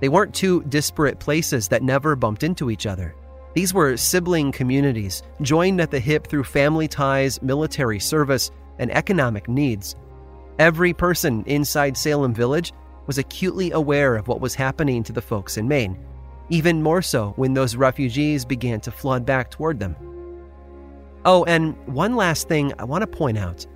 They 0.00 0.10
weren't 0.10 0.34
two 0.34 0.62
disparate 0.64 1.18
places 1.18 1.68
that 1.68 1.82
never 1.82 2.14
bumped 2.14 2.42
into 2.42 2.70
each 2.70 2.84
other. 2.84 3.14
These 3.54 3.72
were 3.72 3.96
sibling 3.96 4.52
communities, 4.52 5.22
joined 5.40 5.80
at 5.80 5.90
the 5.90 6.00
hip 6.00 6.26
through 6.26 6.44
family 6.44 6.86
ties, 6.86 7.40
military 7.40 7.98
service, 7.98 8.50
and 8.78 8.90
economic 8.90 9.48
needs. 9.48 9.96
Every 10.58 10.92
person 10.92 11.44
inside 11.46 11.96
Salem 11.96 12.34
Village 12.34 12.72
was 13.06 13.18
acutely 13.18 13.70
aware 13.70 14.16
of 14.16 14.28
what 14.28 14.40
was 14.40 14.54
happening 14.54 15.02
to 15.04 15.12
the 15.12 15.22
folks 15.22 15.56
in 15.56 15.66
Maine, 15.66 15.96
even 16.50 16.82
more 16.82 17.02
so 17.02 17.32
when 17.36 17.54
those 17.54 17.76
refugees 17.76 18.44
began 18.44 18.80
to 18.80 18.90
flood 18.90 19.24
back 19.24 19.50
toward 19.50 19.78
them. 19.78 19.96
Oh, 21.24 21.44
and 21.44 21.76
one 21.86 22.16
last 22.16 22.48
thing 22.48 22.72
I 22.78 22.84
want 22.84 23.02
to 23.02 23.06
point 23.06 23.38
out. 23.38 23.66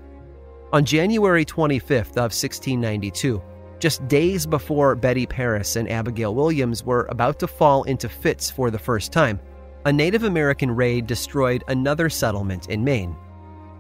On 0.73 0.87
January 0.87 1.45
25th 1.45 2.17
of 2.17 2.33
1692, 2.33 3.43
just 3.79 4.09
days 4.09 4.47
before 4.47 4.95
Betty 4.95 5.27
Parris 5.27 5.77
and 5.77 5.87
Abigail 5.87 6.35
Williams 6.35 6.83
were 6.83 7.07
about 7.11 7.39
to 7.41 7.47
fall 7.47 7.83
into 7.83 8.09
fits 8.09 8.51
for 8.51 8.71
the 8.71 8.79
first 8.79 9.13
time, 9.13 9.39
a 9.85 9.93
Native 9.93 10.23
American 10.23 10.71
raid 10.71 11.07
destroyed 11.07 11.63
another 11.69 12.09
settlement 12.09 12.71
in 12.71 12.83
Maine. 12.83 13.15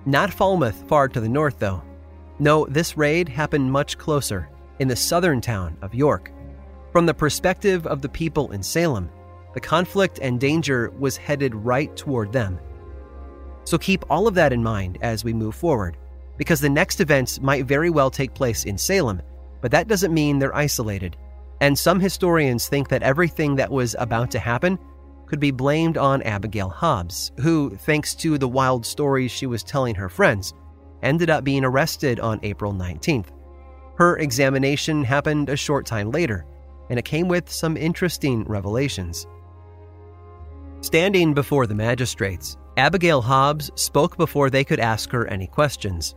Not 0.04 0.34
Falmouth, 0.34 0.87
far 0.87 1.08
to 1.08 1.18
the 1.18 1.30
north, 1.30 1.58
though. 1.58 1.82
No, 2.38 2.66
this 2.66 2.94
raid 2.94 3.26
happened 3.26 3.72
much 3.72 3.96
closer, 3.96 4.50
in 4.78 4.87
the 4.87 4.94
southern 4.94 5.40
town 5.40 5.78
of 5.80 5.94
York. 5.94 6.30
From 6.92 7.06
the 7.06 7.14
perspective 7.14 7.87
of 7.87 8.02
the 8.02 8.08
people 8.11 8.52
in 8.52 8.62
Salem, 8.62 9.08
the 9.54 9.61
conflict 9.61 10.18
and 10.20 10.38
danger 10.38 10.90
was 10.99 11.16
headed 11.16 11.54
right 11.54 11.96
toward 11.96 12.32
them. 12.32 12.61
So 13.64 13.78
keep 13.78 14.04
all 14.11 14.26
of 14.26 14.34
that 14.34 14.52
in 14.52 14.62
mind 14.62 14.99
as 15.00 15.25
we 15.25 15.32
move 15.32 15.54
forward 15.54 15.96
because 16.36 16.60
the 16.60 16.68
next 16.68 17.00
events 17.00 17.40
might 17.40 17.66
very 17.66 17.90
well 17.90 18.10
take 18.10 18.34
place 18.34 18.64
in 18.64 18.78
Salem, 18.78 19.22
but 19.60 19.70
that 19.70 19.88
doesn't 19.88 20.14
mean 20.14 20.38
they're 20.38 20.54
isolated. 20.54 21.16
And 21.60 21.78
some 21.78 22.00
historians 22.00 22.68
think 22.68 22.88
that 22.88 23.02
everything 23.02 23.56
that 23.56 23.70
was 23.70 23.94
about 23.98 24.30
to 24.32 24.38
happen 24.38 24.78
could 25.26 25.40
be 25.40 25.50
blamed 25.50 25.96
on 25.96 26.22
Abigail 26.22 26.68
Hobbs, 26.68 27.32
who, 27.40 27.76
thanks 27.76 28.14
to 28.16 28.36
the 28.36 28.48
wild 28.48 28.84
stories 28.84 29.30
she 29.30 29.46
was 29.46 29.62
telling 29.62 29.94
her 29.94 30.08
friends, 30.08 30.52
ended 31.02 31.30
up 31.30 31.44
being 31.44 31.64
arrested 31.64 32.20
on 32.20 32.40
April 32.42 32.72
19th. 32.72 33.28
Her 33.96 34.18
examination 34.18 35.04
happened 35.04 35.48
a 35.48 35.56
short 35.56 35.86
time 35.86 36.10
later, 36.10 36.44
and 36.90 36.98
it 36.98 37.04
came 37.04 37.28
with 37.28 37.50
some 37.50 37.76
interesting 37.76 38.44
revelations. 38.44 39.26
Standing 40.80 41.32
before 41.32 41.66
the 41.66 41.74
magistrates, 41.74 42.56
Abigail 42.76 43.22
Hobbs 43.22 43.70
spoke 43.76 44.16
before 44.16 44.50
they 44.50 44.64
could 44.64 44.80
ask 44.80 45.10
her 45.12 45.26
any 45.28 45.46
questions. 45.46 46.16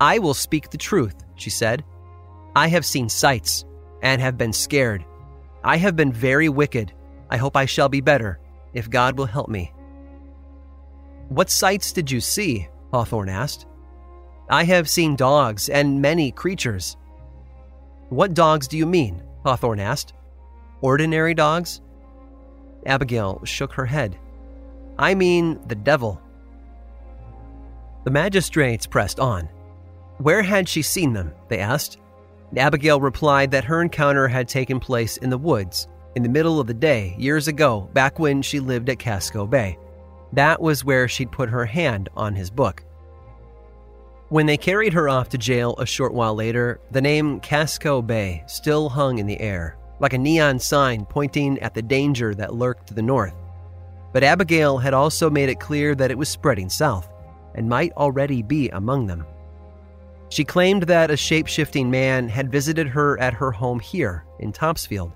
I 0.00 0.18
will 0.18 0.34
speak 0.34 0.70
the 0.70 0.78
truth, 0.78 1.24
she 1.36 1.50
said. 1.50 1.84
I 2.56 2.68
have 2.68 2.84
seen 2.84 3.08
sights 3.08 3.64
and 4.02 4.20
have 4.20 4.36
been 4.36 4.52
scared. 4.52 5.04
I 5.62 5.76
have 5.76 5.96
been 5.96 6.12
very 6.12 6.48
wicked. 6.48 6.92
I 7.30 7.36
hope 7.36 7.56
I 7.56 7.64
shall 7.64 7.88
be 7.88 8.00
better, 8.00 8.38
if 8.74 8.90
God 8.90 9.16
will 9.16 9.26
help 9.26 9.48
me. 9.48 9.72
What 11.28 11.50
sights 11.50 11.92
did 11.92 12.10
you 12.10 12.20
see? 12.20 12.68
Hathorne 12.92 13.30
asked. 13.30 13.66
I 14.50 14.64
have 14.64 14.90
seen 14.90 15.16
dogs 15.16 15.68
and 15.68 16.02
many 16.02 16.30
creatures. 16.30 16.96
What 18.10 18.34
dogs 18.34 18.68
do 18.68 18.76
you 18.76 18.86
mean? 18.86 19.22
Hathorne 19.44 19.80
asked. 19.80 20.12
Ordinary 20.82 21.34
dogs? 21.34 21.80
Abigail 22.84 23.40
shook 23.44 23.72
her 23.72 23.86
head. 23.86 24.18
I 24.98 25.14
mean 25.14 25.60
the 25.66 25.74
devil. 25.74 26.20
The 28.04 28.10
magistrates 28.10 28.86
pressed 28.86 29.18
on. 29.18 29.48
Where 30.18 30.42
had 30.42 30.68
she 30.68 30.82
seen 30.82 31.12
them? 31.12 31.32
They 31.48 31.58
asked. 31.58 31.98
Abigail 32.56 33.00
replied 33.00 33.50
that 33.50 33.64
her 33.64 33.82
encounter 33.82 34.28
had 34.28 34.48
taken 34.48 34.78
place 34.78 35.16
in 35.16 35.30
the 35.30 35.38
woods, 35.38 35.88
in 36.14 36.22
the 36.22 36.28
middle 36.28 36.60
of 36.60 36.66
the 36.66 36.74
day, 36.74 37.14
years 37.18 37.48
ago, 37.48 37.88
back 37.92 38.18
when 38.18 38.42
she 38.42 38.60
lived 38.60 38.88
at 38.88 38.98
Casco 38.98 39.46
Bay. 39.46 39.76
That 40.32 40.60
was 40.60 40.84
where 40.84 41.08
she'd 41.08 41.32
put 41.32 41.48
her 41.48 41.66
hand 41.66 42.08
on 42.16 42.34
his 42.34 42.50
book. 42.50 42.84
When 44.28 44.46
they 44.46 44.56
carried 44.56 44.92
her 44.92 45.08
off 45.08 45.28
to 45.30 45.38
jail 45.38 45.74
a 45.78 45.86
short 45.86 46.14
while 46.14 46.34
later, 46.34 46.80
the 46.90 47.00
name 47.00 47.40
Casco 47.40 48.00
Bay 48.02 48.42
still 48.46 48.88
hung 48.88 49.18
in 49.18 49.26
the 49.26 49.40
air, 49.40 49.76
like 50.00 50.12
a 50.12 50.18
neon 50.18 50.58
sign 50.58 51.04
pointing 51.04 51.58
at 51.60 51.74
the 51.74 51.82
danger 51.82 52.34
that 52.34 52.54
lurked 52.54 52.88
to 52.88 52.94
the 52.94 53.02
north. 53.02 53.34
But 54.12 54.24
Abigail 54.24 54.78
had 54.78 54.94
also 54.94 55.28
made 55.28 55.48
it 55.48 55.60
clear 55.60 55.94
that 55.96 56.10
it 56.10 56.18
was 56.18 56.28
spreading 56.28 56.68
south 56.68 57.08
and 57.54 57.68
might 57.68 57.92
already 57.92 58.42
be 58.42 58.68
among 58.70 59.06
them. 59.06 59.26
She 60.30 60.44
claimed 60.44 60.84
that 60.84 61.10
a 61.10 61.16
shape 61.16 61.46
shifting 61.46 61.90
man 61.90 62.28
had 62.28 62.50
visited 62.50 62.88
her 62.88 63.18
at 63.20 63.34
her 63.34 63.52
home 63.52 63.80
here 63.80 64.24
in 64.40 64.52
Topsfield. 64.52 65.12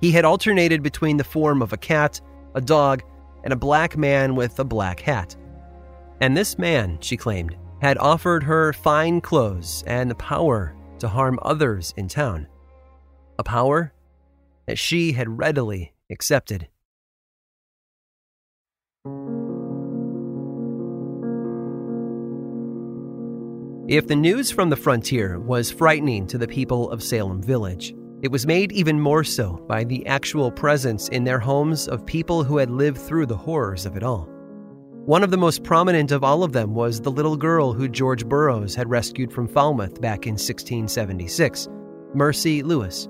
He 0.00 0.10
had 0.10 0.24
alternated 0.24 0.82
between 0.82 1.16
the 1.16 1.24
form 1.24 1.62
of 1.62 1.72
a 1.72 1.76
cat, 1.76 2.20
a 2.54 2.60
dog, 2.60 3.02
and 3.44 3.52
a 3.52 3.56
black 3.56 3.96
man 3.96 4.34
with 4.34 4.58
a 4.58 4.64
black 4.64 5.00
hat. 5.00 5.36
And 6.20 6.36
this 6.36 6.58
man, 6.58 6.98
she 7.00 7.16
claimed, 7.16 7.56
had 7.80 7.96
offered 7.98 8.42
her 8.42 8.72
fine 8.72 9.20
clothes 9.20 9.82
and 9.86 10.10
the 10.10 10.14
power 10.14 10.74
to 10.98 11.08
harm 11.08 11.38
others 11.42 11.94
in 11.96 12.08
town. 12.08 12.46
A 13.38 13.42
power 13.42 13.92
that 14.66 14.78
she 14.78 15.12
had 15.12 15.38
readily 15.38 15.94
accepted. 16.10 16.68
If 23.90 24.06
the 24.06 24.14
news 24.14 24.52
from 24.52 24.70
the 24.70 24.76
frontier 24.76 25.40
was 25.40 25.72
frightening 25.72 26.28
to 26.28 26.38
the 26.38 26.46
people 26.46 26.92
of 26.92 27.02
Salem 27.02 27.42
Village, 27.42 27.92
it 28.22 28.30
was 28.30 28.46
made 28.46 28.70
even 28.70 29.00
more 29.00 29.24
so 29.24 29.64
by 29.66 29.82
the 29.82 30.06
actual 30.06 30.52
presence 30.52 31.08
in 31.08 31.24
their 31.24 31.40
homes 31.40 31.88
of 31.88 32.06
people 32.06 32.44
who 32.44 32.58
had 32.58 32.70
lived 32.70 32.98
through 32.98 33.26
the 33.26 33.36
horrors 33.36 33.86
of 33.86 33.96
it 33.96 34.04
all. 34.04 34.28
One 35.06 35.24
of 35.24 35.32
the 35.32 35.36
most 35.36 35.64
prominent 35.64 36.12
of 36.12 36.22
all 36.22 36.44
of 36.44 36.52
them 36.52 36.72
was 36.72 37.00
the 37.00 37.10
little 37.10 37.36
girl 37.36 37.72
who 37.72 37.88
George 37.88 38.24
Burroughs 38.24 38.76
had 38.76 38.88
rescued 38.88 39.32
from 39.32 39.48
Falmouth 39.48 40.00
back 40.00 40.24
in 40.24 40.34
1676, 40.34 41.68
Mercy 42.14 42.62
Lewis. 42.62 43.08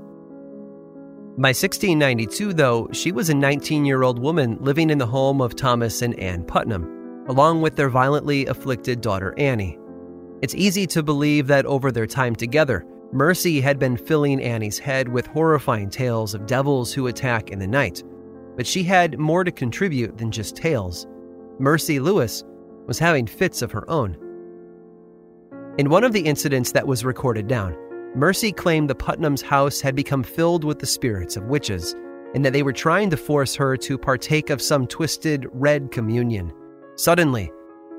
By 1.37 1.51
1692, 1.51 2.55
though, 2.55 2.89
she 2.93 3.13
was 3.13 3.29
a 3.29 3.35
19 3.35 3.85
year 3.85 4.03
old 4.03 4.19
woman 4.19 4.57
living 4.63 4.89
in 4.89 4.97
the 4.97 5.07
home 5.07 5.43
of 5.43 5.57
Thomas 5.57 6.01
and 6.01 6.19
Ann 6.19 6.43
Putnam, 6.43 7.27
along 7.29 7.61
with 7.61 7.77
their 7.77 7.91
violently 7.91 8.47
afflicted 8.47 9.03
daughter 9.03 9.35
Annie. 9.37 9.77
It's 10.43 10.55
easy 10.55 10.87
to 10.89 11.03
believe 11.03 11.47
that 11.49 11.67
over 11.67 11.93
their 11.93 12.07
time 12.07 12.35
together, 12.35 12.87
Mercy 13.13 13.61
had 13.61 13.79
been 13.79 13.97
filling 13.97 14.41
Annie's 14.41 14.79
head 14.79 15.09
with 15.09 15.27
horrifying 15.27 15.91
tales 15.91 16.35
of 16.35 16.47
devils 16.47 16.93
who 16.93 17.09
attack 17.09 17.51
in 17.51 17.59
the 17.59 17.67
night. 17.67 18.03
But 18.57 18.67
she 18.67 18.83
had 18.83 19.19
more 19.19 19.45
to 19.45 19.51
contribute 19.51 20.17
than 20.17 20.31
just 20.31 20.57
tales. 20.57 21.07
Mercy 21.59 22.01
Lewis 22.01 22.45
was 22.87 22.99
having 22.99 23.27
fits 23.27 23.63
of 23.63 23.73
her 23.73 23.89
own. 23.91 24.17
In 25.79 25.91
one 25.91 26.05
of 26.05 26.13
the 26.13 26.21
incidents 26.21 26.73
that 26.73 26.87
was 26.87 27.05
recorded 27.05 27.47
down, 27.47 27.77
Mercy 28.15 28.51
claimed 28.51 28.91
the 28.91 28.95
Putnam's 28.95 29.43
house 29.43 29.81
had 29.81 29.95
become 29.95 30.23
filled 30.23 30.65
with 30.65 30.79
the 30.79 30.87
spirits 30.87 31.37
of 31.37 31.45
witches, 31.45 31.95
and 32.35 32.45
that 32.45 32.53
they 32.53 32.63
were 32.63 32.73
trying 32.73 33.11
to 33.11 33.17
force 33.17 33.55
her 33.55 33.77
to 33.77 33.99
partake 33.99 34.51
of 34.51 34.63
some 34.63 34.87
twisted 34.87 35.47
red 35.53 35.91
communion. 35.91 36.53
Suddenly, 36.97 37.53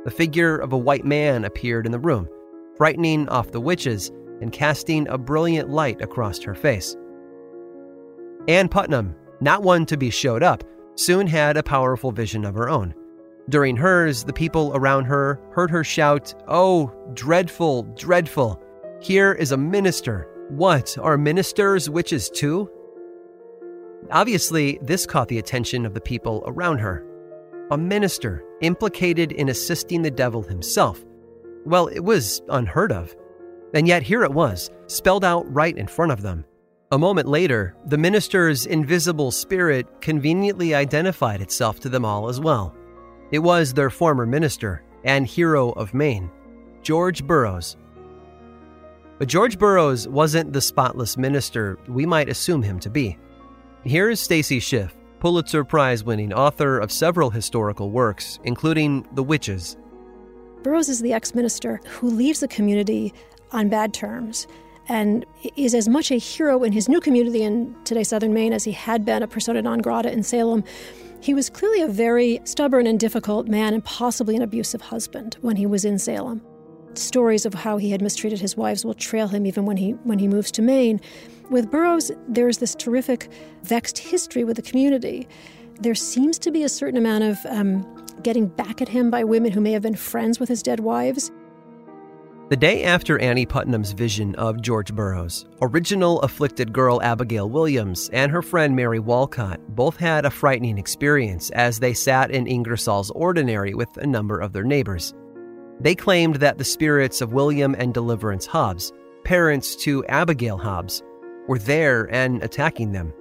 the 0.04 0.12
figure 0.12 0.58
of 0.58 0.74
a 0.74 0.78
white 0.78 1.06
man 1.06 1.46
appeared 1.46 1.86
in 1.86 1.92
the 1.92 2.00
room, 2.00 2.28
frightening 2.78 3.30
off 3.30 3.52
the 3.52 3.62
witches 3.62 4.12
and 4.42 4.52
casting 4.52 5.08
a 5.08 5.18
brilliant 5.18 5.70
light 5.70 6.02
across 6.02 6.42
her 6.42 6.56
face. 6.56 6.96
Ann 8.48 8.68
Putnam, 8.68 9.16
not 9.40 9.62
one 9.62 9.86
to 9.86 9.98
be 9.98 10.10
showed 10.10 10.42
up, 10.42 10.64
soon 10.96 11.28
had 11.28 11.58
a 11.58 11.64
powerful 11.64 12.12
vision 12.12 12.44
of 12.44 12.56
her 12.56 12.70
own. 12.70 12.94
During 13.50 13.76
hers, 13.78 14.24
the 14.24 14.34
people 14.34 14.72
around 14.74 15.06
her 15.06 15.40
heard 15.52 15.70
her 15.70 15.84
shout, 15.84 16.34
Oh, 16.48 16.92
dreadful, 17.14 17.84
dreadful! 17.96 18.62
Here 19.00 19.34
is 19.34 19.52
a 19.52 19.58
minister. 19.58 20.28
What, 20.50 20.98
are 21.00 21.18
ministers 21.18 21.90
witches 21.90 22.30
too? 22.30 22.70
Obviously, 24.10 24.80
this 24.82 25.06
caught 25.06 25.28
the 25.28 25.40
attention 25.40 25.86
of 25.86 25.94
the 25.94 26.02
people 26.02 26.44
around 26.46 26.80
her 26.80 27.06
a 27.72 27.78
minister 27.78 28.44
implicated 28.60 29.32
in 29.32 29.50
assisting 29.50 30.02
the 30.02 30.12
devil 30.12 30.44
himself. 30.44 31.04
Well, 31.66 31.88
it 31.88 32.02
was 32.02 32.42
unheard 32.50 32.92
of. 32.92 33.16
And 33.74 33.88
yet 33.88 34.04
here 34.04 34.24
it 34.24 34.34
was, 34.34 34.70
spelled 34.88 35.24
out 35.24 35.52
right 35.52 35.78
in 35.78 35.88
front 35.88 36.12
of 36.12 36.22
them. 36.22 36.44
A 36.92 37.00
moment 37.00 37.30
later, 37.30 37.74
the 37.86 37.98
minister's 37.98 38.66
invisible 38.66 39.32
spirit 39.32 39.88
conveniently 40.02 40.76
identified 40.76 41.40
itself 41.40 41.80
to 41.80 41.90
them 41.90 42.04
all 42.04 42.28
as 42.28 42.42
well. 42.42 42.76
It 43.32 43.40
was 43.40 43.74
their 43.74 43.90
former 43.90 44.26
minister 44.26 44.84
and 45.06 45.26
hero 45.26 45.72
of 45.72 45.94
Maine, 45.94 46.30
George 46.82 47.26
Burroughs. 47.26 47.78
But 49.18 49.30
George 49.30 49.58
Burroughs 49.58 50.10
wasn't 50.10 50.52
the 50.52 50.60
spotless 50.60 51.16
minister 51.16 51.80
we 51.88 52.06
might 52.06 52.28
assume 52.28 52.62
him 52.62 52.80
to 52.82 52.90
be. 52.90 53.18
Here's 53.86 54.20
Stacy 54.20 54.60
Schiff 54.60 54.94
Pulitzer 55.22 55.64
Prize 55.64 56.04
winning 56.04 56.34
author 56.34 56.80
of 56.80 56.92
several 56.92 57.30
historical 57.30 57.92
works, 57.92 58.40
including 58.44 59.06
The 59.14 59.22
Witches. 59.22 59.78
Burroughs 60.64 60.90
is 60.90 61.00
the 61.00 61.14
ex 61.14 61.36
minister 61.36 61.80
who 61.86 62.10
leaves 62.10 62.40
the 62.40 62.48
community 62.48 63.14
on 63.52 63.70
bad 63.70 63.94
terms 63.94 64.48
and 64.90 65.24
is 65.56 65.76
as 65.76 65.88
much 65.88 66.10
a 66.10 66.16
hero 66.16 66.64
in 66.64 66.72
his 66.72 66.90
new 66.90 67.00
community 67.00 67.44
in 67.44 67.76
today's 67.84 68.08
southern 68.08 68.34
Maine 68.34 68.52
as 68.52 68.64
he 68.64 68.72
had 68.72 69.06
been 69.06 69.22
a 69.22 69.28
persona 69.28 69.62
non 69.62 69.78
grata 69.78 70.12
in 70.12 70.24
Salem. 70.24 70.64
He 71.22 71.36
was 71.36 71.52
clearly 71.52 71.84
a 71.84 71.88
very 71.88 72.42
stubborn 72.44 72.88
and 72.88 73.00
difficult 73.00 73.48
man 73.48 73.76
and 73.76 73.86
possibly 73.86 74.36
an 74.36 74.42
abusive 74.42 74.82
husband 74.82 75.38
when 75.42 75.56
he 75.56 75.68
was 75.68 75.86
in 75.86 76.00
Salem. 76.00 76.42
Stories 76.94 77.46
of 77.46 77.54
how 77.54 77.78
he 77.78 77.92
had 77.92 78.02
mistreated 78.02 78.42
his 78.42 78.58
wives 78.58 78.84
will 78.84 78.94
trail 78.94 79.28
him 79.28 79.46
even 79.46 79.66
when 79.66 79.78
he 79.78 79.92
when 80.04 80.20
he 80.20 80.28
moves 80.28 80.52
to 80.52 80.62
Maine. 80.62 81.00
With 81.50 81.72
Burroughs, 81.72 82.12
there's 82.28 82.58
this 82.58 82.76
terrific 82.76 83.30
vexed 83.64 83.98
history 83.98 84.44
with 84.44 84.58
the 84.58 84.62
community. 84.62 85.28
There 85.80 85.96
seems 85.96 86.38
to 86.40 86.52
be 86.52 86.64
a 86.64 86.70
certain 86.70 86.98
amount 86.98 87.24
of 87.24 87.38
um, 87.48 88.06
getting 88.24 88.48
back 88.48 88.82
at 88.82 88.90
him 88.90 89.10
by 89.10 89.24
women 89.24 89.52
who 89.52 89.62
may 89.62 89.72
have 89.72 89.82
been 89.82 89.96
friends 89.96 90.40
with 90.40 90.50
his 90.50 90.62
dead 90.62 90.82
wives. 90.82 91.32
The 92.50 92.58
day 92.58 92.84
after 92.84 93.18
Annie 93.20 93.46
Putnam's 93.46 93.94
vision 93.94 94.36
of 94.36 94.62
George 94.62 94.94
Burroughs, 94.94 95.46
original 95.62 96.20
afflicted 96.20 96.74
girl 96.74 97.02
Abigail 97.02 97.50
Williams 97.50 98.10
and 98.12 98.30
her 98.30 98.42
friend 98.42 98.76
Mary 98.76 99.00
Walcott 99.00 99.62
both 99.70 99.96
had 99.96 100.26
a 100.26 100.30
frightening 100.30 100.78
experience 100.78 101.50
as 101.52 101.80
they 101.80 101.94
sat 101.94 102.30
in 102.30 102.48
Ingersoll's 102.48 103.10
ordinary 103.12 103.74
with 103.74 103.96
a 103.96 104.06
number 104.06 104.38
of 104.38 104.52
their 104.52 104.66
neighbors. 104.66 105.14
They 105.82 105.96
claimed 105.96 106.36
that 106.36 106.60
the 106.60 106.64
spirits 106.64 107.22
of 107.22 107.34
William 107.34 107.76
and 107.78 107.92
Deliverance 107.92 108.46
Hobbs, 108.46 108.94
parents 109.24 109.76
to 109.78 110.06
Abigail 110.06 110.58
Hobbs, 110.58 111.02
were 111.48 111.58
there 111.58 112.08
and 112.14 112.44
attacking 112.44 112.92
them. 112.92 113.12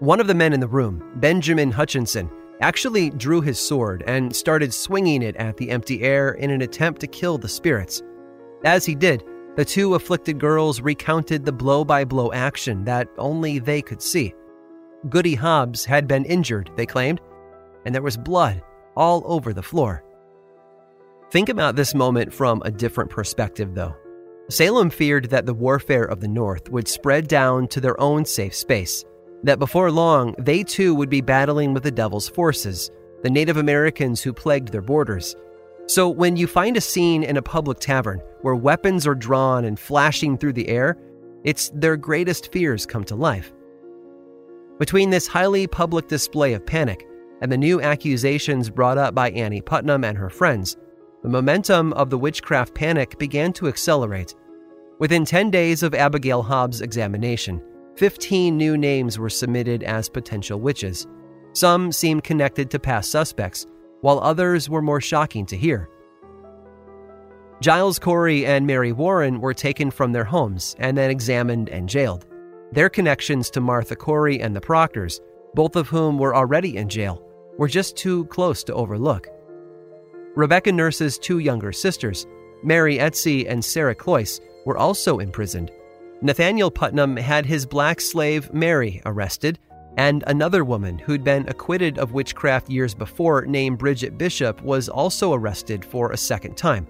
One 0.00 0.18
of 0.18 0.26
the 0.26 0.34
men 0.34 0.52
in 0.52 0.58
the 0.58 0.66
room, 0.66 1.02
Benjamin 1.16 1.70
Hutchinson, 1.70 2.30
actually 2.60 3.10
drew 3.10 3.40
his 3.40 3.60
sword 3.60 4.02
and 4.08 4.34
started 4.34 4.74
swinging 4.74 5.22
it 5.22 5.36
at 5.36 5.56
the 5.56 5.70
empty 5.70 6.02
air 6.02 6.32
in 6.32 6.50
an 6.50 6.62
attempt 6.62 7.00
to 7.02 7.06
kill 7.06 7.38
the 7.38 7.48
spirits. 7.48 8.02
As 8.64 8.84
he 8.84 8.96
did, 8.96 9.22
the 9.54 9.64
two 9.64 9.94
afflicted 9.94 10.40
girls 10.40 10.80
recounted 10.80 11.44
the 11.44 11.52
blow 11.52 11.84
by 11.84 12.04
blow 12.04 12.32
action 12.32 12.84
that 12.86 13.08
only 13.18 13.60
they 13.60 13.82
could 13.82 14.02
see. 14.02 14.34
Goody 15.08 15.36
Hobbs 15.36 15.84
had 15.84 16.08
been 16.08 16.24
injured, 16.24 16.72
they 16.74 16.86
claimed, 16.86 17.20
and 17.84 17.94
there 17.94 18.02
was 18.02 18.16
blood 18.16 18.62
all 18.96 19.22
over 19.26 19.52
the 19.52 19.62
floor. 19.62 20.02
Think 21.30 21.48
about 21.48 21.74
this 21.74 21.94
moment 21.94 22.32
from 22.32 22.62
a 22.64 22.70
different 22.70 23.10
perspective, 23.10 23.74
though. 23.74 23.96
Salem 24.48 24.90
feared 24.90 25.30
that 25.30 25.44
the 25.44 25.54
warfare 25.54 26.04
of 26.04 26.20
the 26.20 26.28
North 26.28 26.70
would 26.70 26.86
spread 26.86 27.26
down 27.26 27.66
to 27.68 27.80
their 27.80 28.00
own 28.00 28.24
safe 28.24 28.54
space, 28.54 29.04
that 29.42 29.58
before 29.58 29.90
long 29.90 30.36
they 30.38 30.62
too 30.62 30.94
would 30.94 31.10
be 31.10 31.20
battling 31.20 31.74
with 31.74 31.82
the 31.82 31.90
devil's 31.90 32.28
forces, 32.28 32.90
the 33.24 33.30
Native 33.30 33.56
Americans 33.56 34.22
who 34.22 34.32
plagued 34.32 34.70
their 34.70 34.82
borders. 34.82 35.34
So 35.86 36.08
when 36.08 36.36
you 36.36 36.46
find 36.46 36.76
a 36.76 36.80
scene 36.80 37.24
in 37.24 37.36
a 37.36 37.42
public 37.42 37.80
tavern 37.80 38.20
where 38.42 38.54
weapons 38.54 39.04
are 39.04 39.14
drawn 39.16 39.64
and 39.64 39.80
flashing 39.80 40.38
through 40.38 40.52
the 40.52 40.68
air, 40.68 40.96
it's 41.42 41.70
their 41.70 41.96
greatest 41.96 42.52
fears 42.52 42.86
come 42.86 43.04
to 43.04 43.16
life. 43.16 43.52
Between 44.78 45.10
this 45.10 45.26
highly 45.26 45.66
public 45.66 46.06
display 46.06 46.52
of 46.52 46.66
panic 46.66 47.04
and 47.40 47.50
the 47.50 47.56
new 47.56 47.80
accusations 47.80 48.70
brought 48.70 48.98
up 48.98 49.14
by 49.14 49.30
Annie 49.30 49.60
Putnam 49.60 50.04
and 50.04 50.16
her 50.16 50.30
friends, 50.30 50.76
the 51.26 51.32
momentum 51.32 51.92
of 51.94 52.08
the 52.08 52.16
witchcraft 52.16 52.72
panic 52.72 53.18
began 53.18 53.52
to 53.52 53.66
accelerate. 53.66 54.32
Within 55.00 55.24
10 55.24 55.50
days 55.50 55.82
of 55.82 55.92
Abigail 55.92 56.40
Hobbs' 56.40 56.80
examination, 56.80 57.60
15 57.96 58.56
new 58.56 58.78
names 58.78 59.18
were 59.18 59.28
submitted 59.28 59.82
as 59.82 60.08
potential 60.08 60.60
witches. 60.60 61.08
Some 61.52 61.90
seemed 61.90 62.22
connected 62.22 62.70
to 62.70 62.78
past 62.78 63.10
suspects, 63.10 63.66
while 64.02 64.20
others 64.20 64.70
were 64.70 64.80
more 64.80 65.00
shocking 65.00 65.44
to 65.46 65.56
hear. 65.56 65.88
Giles 67.60 67.98
Corey 67.98 68.46
and 68.46 68.64
Mary 68.64 68.92
Warren 68.92 69.40
were 69.40 69.52
taken 69.52 69.90
from 69.90 70.12
their 70.12 70.22
homes 70.22 70.76
and 70.78 70.96
then 70.96 71.10
examined 71.10 71.70
and 71.70 71.88
jailed. 71.88 72.24
Their 72.70 72.88
connections 72.88 73.50
to 73.50 73.60
Martha 73.60 73.96
Corey 73.96 74.40
and 74.40 74.54
the 74.54 74.60
Proctors, 74.60 75.20
both 75.54 75.74
of 75.74 75.88
whom 75.88 76.20
were 76.20 76.36
already 76.36 76.76
in 76.76 76.88
jail, 76.88 77.20
were 77.58 77.66
just 77.66 77.96
too 77.96 78.26
close 78.26 78.62
to 78.62 78.74
overlook. 78.74 79.26
Rebecca 80.36 80.70
Nurse's 80.70 81.16
two 81.16 81.38
younger 81.38 81.72
sisters, 81.72 82.26
Mary 82.62 83.00
Esty 83.00 83.48
and 83.48 83.64
Sarah 83.64 83.94
Cloyce, 83.94 84.40
were 84.66 84.76
also 84.76 85.18
imprisoned. 85.18 85.70
Nathaniel 86.20 86.70
Putnam 86.70 87.16
had 87.16 87.46
his 87.46 87.64
black 87.64 88.02
slave 88.02 88.52
Mary 88.52 89.00
arrested, 89.06 89.58
and 89.96 90.22
another 90.26 90.62
woman 90.62 90.98
who'd 90.98 91.24
been 91.24 91.48
acquitted 91.48 91.98
of 91.98 92.12
witchcraft 92.12 92.68
years 92.68 92.94
before, 92.94 93.46
named 93.46 93.78
Bridget 93.78 94.18
Bishop, 94.18 94.60
was 94.60 94.90
also 94.90 95.32
arrested 95.32 95.82
for 95.82 96.12
a 96.12 96.18
second 96.18 96.54
time. 96.54 96.86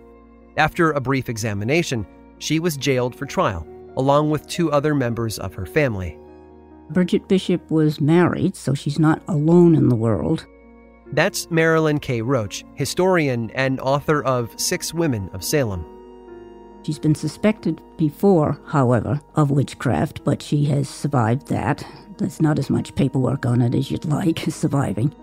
After 0.56 0.90
a 0.90 1.00
brief 1.00 1.28
examination, 1.28 2.04
she 2.38 2.58
was 2.58 2.76
jailed 2.76 3.14
for 3.14 3.26
trial, 3.26 3.64
along 3.96 4.28
with 4.28 4.48
two 4.48 4.72
other 4.72 4.92
members 4.92 5.38
of 5.38 5.54
her 5.54 5.66
family. 5.66 6.18
Bridget 6.90 7.28
Bishop 7.28 7.70
was 7.70 8.00
married, 8.00 8.56
so 8.56 8.74
she's 8.74 8.98
not 8.98 9.22
alone 9.28 9.76
in 9.76 9.88
the 9.88 9.94
world. 9.94 10.46
That's 11.12 11.50
Marilyn 11.50 12.00
K. 12.00 12.20
Roach, 12.22 12.64
historian 12.74 13.50
and 13.52 13.80
author 13.80 14.22
of 14.24 14.50
Six 14.58 14.92
Women 14.92 15.30
of 15.32 15.44
Salem. 15.44 15.84
She's 16.82 16.98
been 16.98 17.14
suspected 17.14 17.80
before, 17.96 18.60
however, 18.66 19.20
of 19.34 19.50
witchcraft, 19.50 20.22
but 20.24 20.40
she 20.40 20.64
has 20.66 20.88
survived 20.88 21.48
that. 21.48 21.84
There's 22.18 22.40
not 22.40 22.58
as 22.58 22.70
much 22.70 22.94
paperwork 22.94 23.44
on 23.44 23.60
it 23.60 23.74
as 23.74 23.90
you'd 23.90 24.04
like, 24.04 24.38
surviving. 24.48 25.14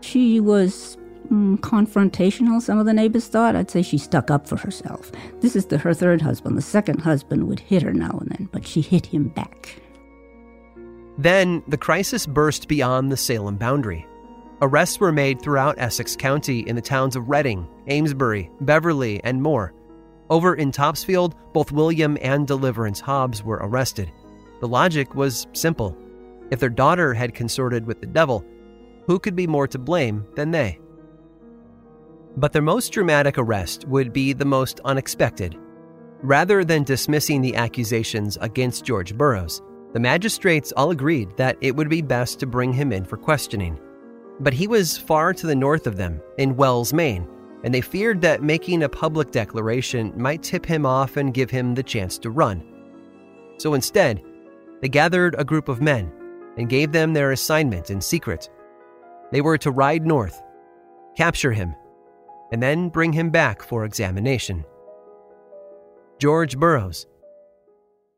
She 0.00 0.40
was 0.40 0.96
mm, 1.28 1.58
confrontational, 1.58 2.62
some 2.62 2.78
of 2.78 2.86
the 2.86 2.94
neighbors 2.94 3.28
thought. 3.28 3.56
I'd 3.56 3.70
say 3.70 3.82
she 3.82 3.98
stuck 3.98 4.30
up 4.30 4.46
for 4.48 4.56
herself. 4.56 5.12
This 5.40 5.54
is 5.54 5.66
the, 5.66 5.78
her 5.78 5.94
third 5.94 6.22
husband. 6.22 6.56
The 6.56 6.62
second 6.62 7.00
husband 7.00 7.46
would 7.46 7.60
hit 7.60 7.82
her 7.82 7.92
now 7.92 8.18
and 8.20 8.30
then, 8.30 8.48
but 8.50 8.66
she 8.66 8.80
hit 8.80 9.06
him 9.06 9.28
back. 9.28 9.76
Then 11.18 11.62
the 11.68 11.76
crisis 11.76 12.26
burst 12.26 12.68
beyond 12.68 13.12
the 13.12 13.16
Salem 13.16 13.56
boundary. 13.56 14.06
Arrests 14.64 15.00
were 15.00 15.10
made 15.10 15.42
throughout 15.42 15.74
Essex 15.78 16.14
County 16.14 16.60
in 16.60 16.76
the 16.76 16.80
towns 16.80 17.16
of 17.16 17.28
Reading, 17.28 17.66
Amesbury, 17.88 18.48
Beverly, 18.60 19.20
and 19.24 19.42
more. 19.42 19.74
Over 20.30 20.54
in 20.54 20.70
Topsfield, 20.70 21.34
both 21.52 21.72
William 21.72 22.16
and 22.22 22.46
Deliverance 22.46 23.00
Hobbs 23.00 23.42
were 23.42 23.58
arrested. 23.60 24.12
The 24.60 24.68
logic 24.68 25.16
was 25.16 25.48
simple. 25.52 25.96
If 26.52 26.60
their 26.60 26.68
daughter 26.68 27.12
had 27.12 27.34
consorted 27.34 27.84
with 27.84 28.00
the 28.00 28.06
devil, 28.06 28.44
who 29.08 29.18
could 29.18 29.34
be 29.34 29.48
more 29.48 29.66
to 29.66 29.80
blame 29.80 30.24
than 30.36 30.52
they? 30.52 30.78
But 32.36 32.52
their 32.52 32.62
most 32.62 32.92
dramatic 32.92 33.38
arrest 33.38 33.84
would 33.88 34.12
be 34.12 34.32
the 34.32 34.44
most 34.44 34.78
unexpected. 34.84 35.58
Rather 36.22 36.64
than 36.64 36.84
dismissing 36.84 37.40
the 37.40 37.56
accusations 37.56 38.38
against 38.40 38.84
George 38.84 39.16
Burroughs, 39.18 39.60
the 39.92 39.98
magistrates 39.98 40.72
all 40.76 40.92
agreed 40.92 41.36
that 41.36 41.58
it 41.60 41.74
would 41.74 41.88
be 41.88 42.00
best 42.00 42.38
to 42.38 42.46
bring 42.46 42.72
him 42.72 42.92
in 42.92 43.04
for 43.04 43.16
questioning. 43.16 43.76
But 44.40 44.54
he 44.54 44.66
was 44.66 44.98
far 44.98 45.32
to 45.34 45.46
the 45.46 45.54
north 45.54 45.86
of 45.86 45.96
them, 45.96 46.20
in 46.38 46.56
Wells, 46.56 46.92
Maine, 46.92 47.28
and 47.64 47.72
they 47.72 47.80
feared 47.80 48.20
that 48.22 48.42
making 48.42 48.82
a 48.82 48.88
public 48.88 49.30
declaration 49.30 50.12
might 50.16 50.42
tip 50.42 50.66
him 50.66 50.84
off 50.84 51.16
and 51.16 51.34
give 51.34 51.50
him 51.50 51.74
the 51.74 51.82
chance 51.82 52.18
to 52.18 52.30
run. 52.30 52.62
So 53.58 53.74
instead, 53.74 54.22
they 54.80 54.88
gathered 54.88 55.36
a 55.38 55.44
group 55.44 55.68
of 55.68 55.80
men 55.80 56.12
and 56.56 56.68
gave 56.68 56.92
them 56.92 57.12
their 57.12 57.32
assignment 57.32 57.90
in 57.90 58.00
secret. 58.00 58.50
They 59.30 59.40
were 59.40 59.58
to 59.58 59.70
ride 59.70 60.04
north, 60.04 60.42
capture 61.16 61.52
him, 61.52 61.74
and 62.50 62.62
then 62.62 62.88
bring 62.88 63.12
him 63.12 63.30
back 63.30 63.62
for 63.62 63.84
examination. 63.84 64.64
George 66.18 66.58
Burroughs 66.58 67.06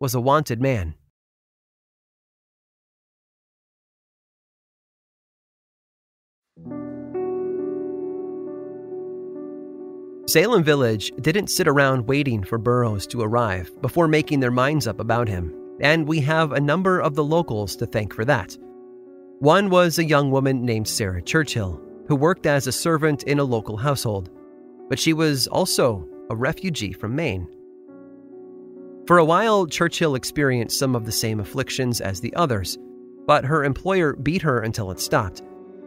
was 0.01 0.15
a 0.15 0.21
wanted 0.21 0.61
man. 0.61 0.95
Salem 10.27 10.65
Village 10.65 11.13
didn't 11.21 11.49
sit 11.49 11.69
around 11.69 12.07
waiting 12.07 12.43
for 12.43 12.57
Burroughs 12.57 13.07
to 13.09 13.21
arrive 13.21 13.71
before 13.83 14.09
making 14.09 14.41
their 14.41 14.51
minds 14.51 14.87
up 14.87 14.99
about 14.99 15.29
him, 15.29 15.55
and 15.81 16.09
we 16.09 16.19
have 16.21 16.53
a 16.53 16.61
number 16.61 16.99
of 16.99 17.15
the 17.15 17.23
locals 17.23 17.77
to 17.77 17.85
thank 17.85 18.15
for 18.15 18.25
that. 18.25 18.57
One 19.41 19.69
was 19.69 19.99
a 19.99 20.05
young 20.05 20.31
woman 20.31 20.65
named 20.65 20.89
Sarah 20.89 21.21
Churchill, 21.21 21.79
who 22.09 22.17
worked 22.17 22.47
as 22.47 22.67
a 22.67 22.73
servant 22.73 23.25
in 23.25 23.39
a 23.39 23.45
local 23.45 23.77
household, 23.77 24.31
but 24.89 24.99
she 24.99 25.13
was 25.13 25.47
also 25.49 26.09
a 26.31 26.37
refugee 26.37 26.95
from 26.95 27.15
Maine. 27.15 27.47
For 29.07 29.19
a 29.19 29.25
while, 29.25 29.67
Churchill 29.67 30.15
experienced 30.15 30.79
some 30.79 30.97
of 30.97 31.05
the 31.05 31.13
same 31.13 31.39
afflictions 31.39 32.01
as 32.01 32.21
the 32.21 32.35
others, 32.35 32.79
but 33.27 33.45
her 33.45 33.63
employer 33.63 34.15
beat 34.15 34.41
her 34.41 34.61
until 34.61 34.91
it 34.91 35.01
stopped. 35.01 35.43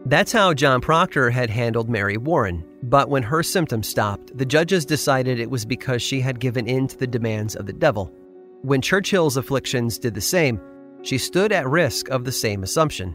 That's 0.06 0.30
how 0.30 0.54
John 0.54 0.80
Proctor 0.80 1.30
had 1.30 1.50
handled 1.50 1.88
Mary 1.88 2.16
Warren, 2.16 2.64
but 2.82 3.08
when 3.08 3.22
her 3.22 3.42
symptoms 3.42 3.88
stopped, 3.88 4.36
the 4.36 4.46
judges 4.46 4.84
decided 4.84 5.40
it 5.40 5.50
was 5.50 5.64
because 5.64 6.02
she 6.02 6.20
had 6.20 6.40
given 6.40 6.66
in 6.66 6.86
to 6.88 6.96
the 6.96 7.06
demands 7.06 7.56
of 7.56 7.66
the 7.66 7.72
devil. 7.72 8.12
When 8.62 8.80
Churchill's 8.80 9.36
afflictions 9.36 9.98
did 9.98 10.14
the 10.14 10.20
same, 10.20 10.60
she 11.02 11.18
stood 11.18 11.52
at 11.52 11.68
risk 11.68 12.08
of 12.08 12.24
the 12.24 12.32
same 12.32 12.62
assumption. 12.62 13.14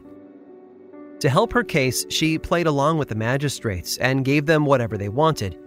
To 1.20 1.30
help 1.30 1.54
her 1.54 1.64
case, 1.64 2.06
she 2.10 2.38
played 2.38 2.68
along 2.68 2.98
with 2.98 3.08
the 3.08 3.16
magistrates 3.16 3.98
and 3.98 4.26
gave 4.26 4.46
them 4.46 4.66
whatever 4.66 4.98
they 4.98 5.10
wanted. 5.10 5.58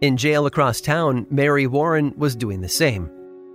In 0.00 0.16
jail 0.16 0.46
across 0.46 0.80
town, 0.80 1.26
Mary 1.30 1.66
Warren 1.66 2.14
was 2.16 2.36
doing 2.36 2.60
the 2.60 2.68
same. 2.68 3.10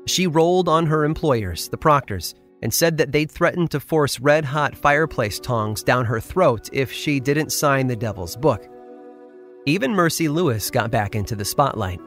She 0.06 0.28
rolled 0.28 0.70
on 0.70 0.86
her 0.86 1.06
employers, 1.06 1.70
the 1.70 1.78
Proctors, 1.78 2.36
and 2.62 2.74
said 2.74 2.98
that 2.98 3.12
they'd 3.12 3.32
threatened 3.32 3.72
to 3.72 3.80
force 3.80 4.20
red 4.20 4.46
hot 4.46 4.76
fireplace 4.76 5.40
tongs 5.40 5.84
down 5.84 6.06
her 6.06 6.20
throat 6.20 6.70
if 6.74 6.92
she 6.92 7.20
didn't 7.20 7.52
sign 7.52 7.88
the 7.88 7.96
devil's 7.96 8.36
book. 8.36 8.68
Even 9.68 9.96
Mercy 9.96 10.30
Lewis 10.30 10.70
got 10.70 10.92
back 10.92 11.16
into 11.16 11.36
the 11.36 11.44
spotlight. 11.44 12.00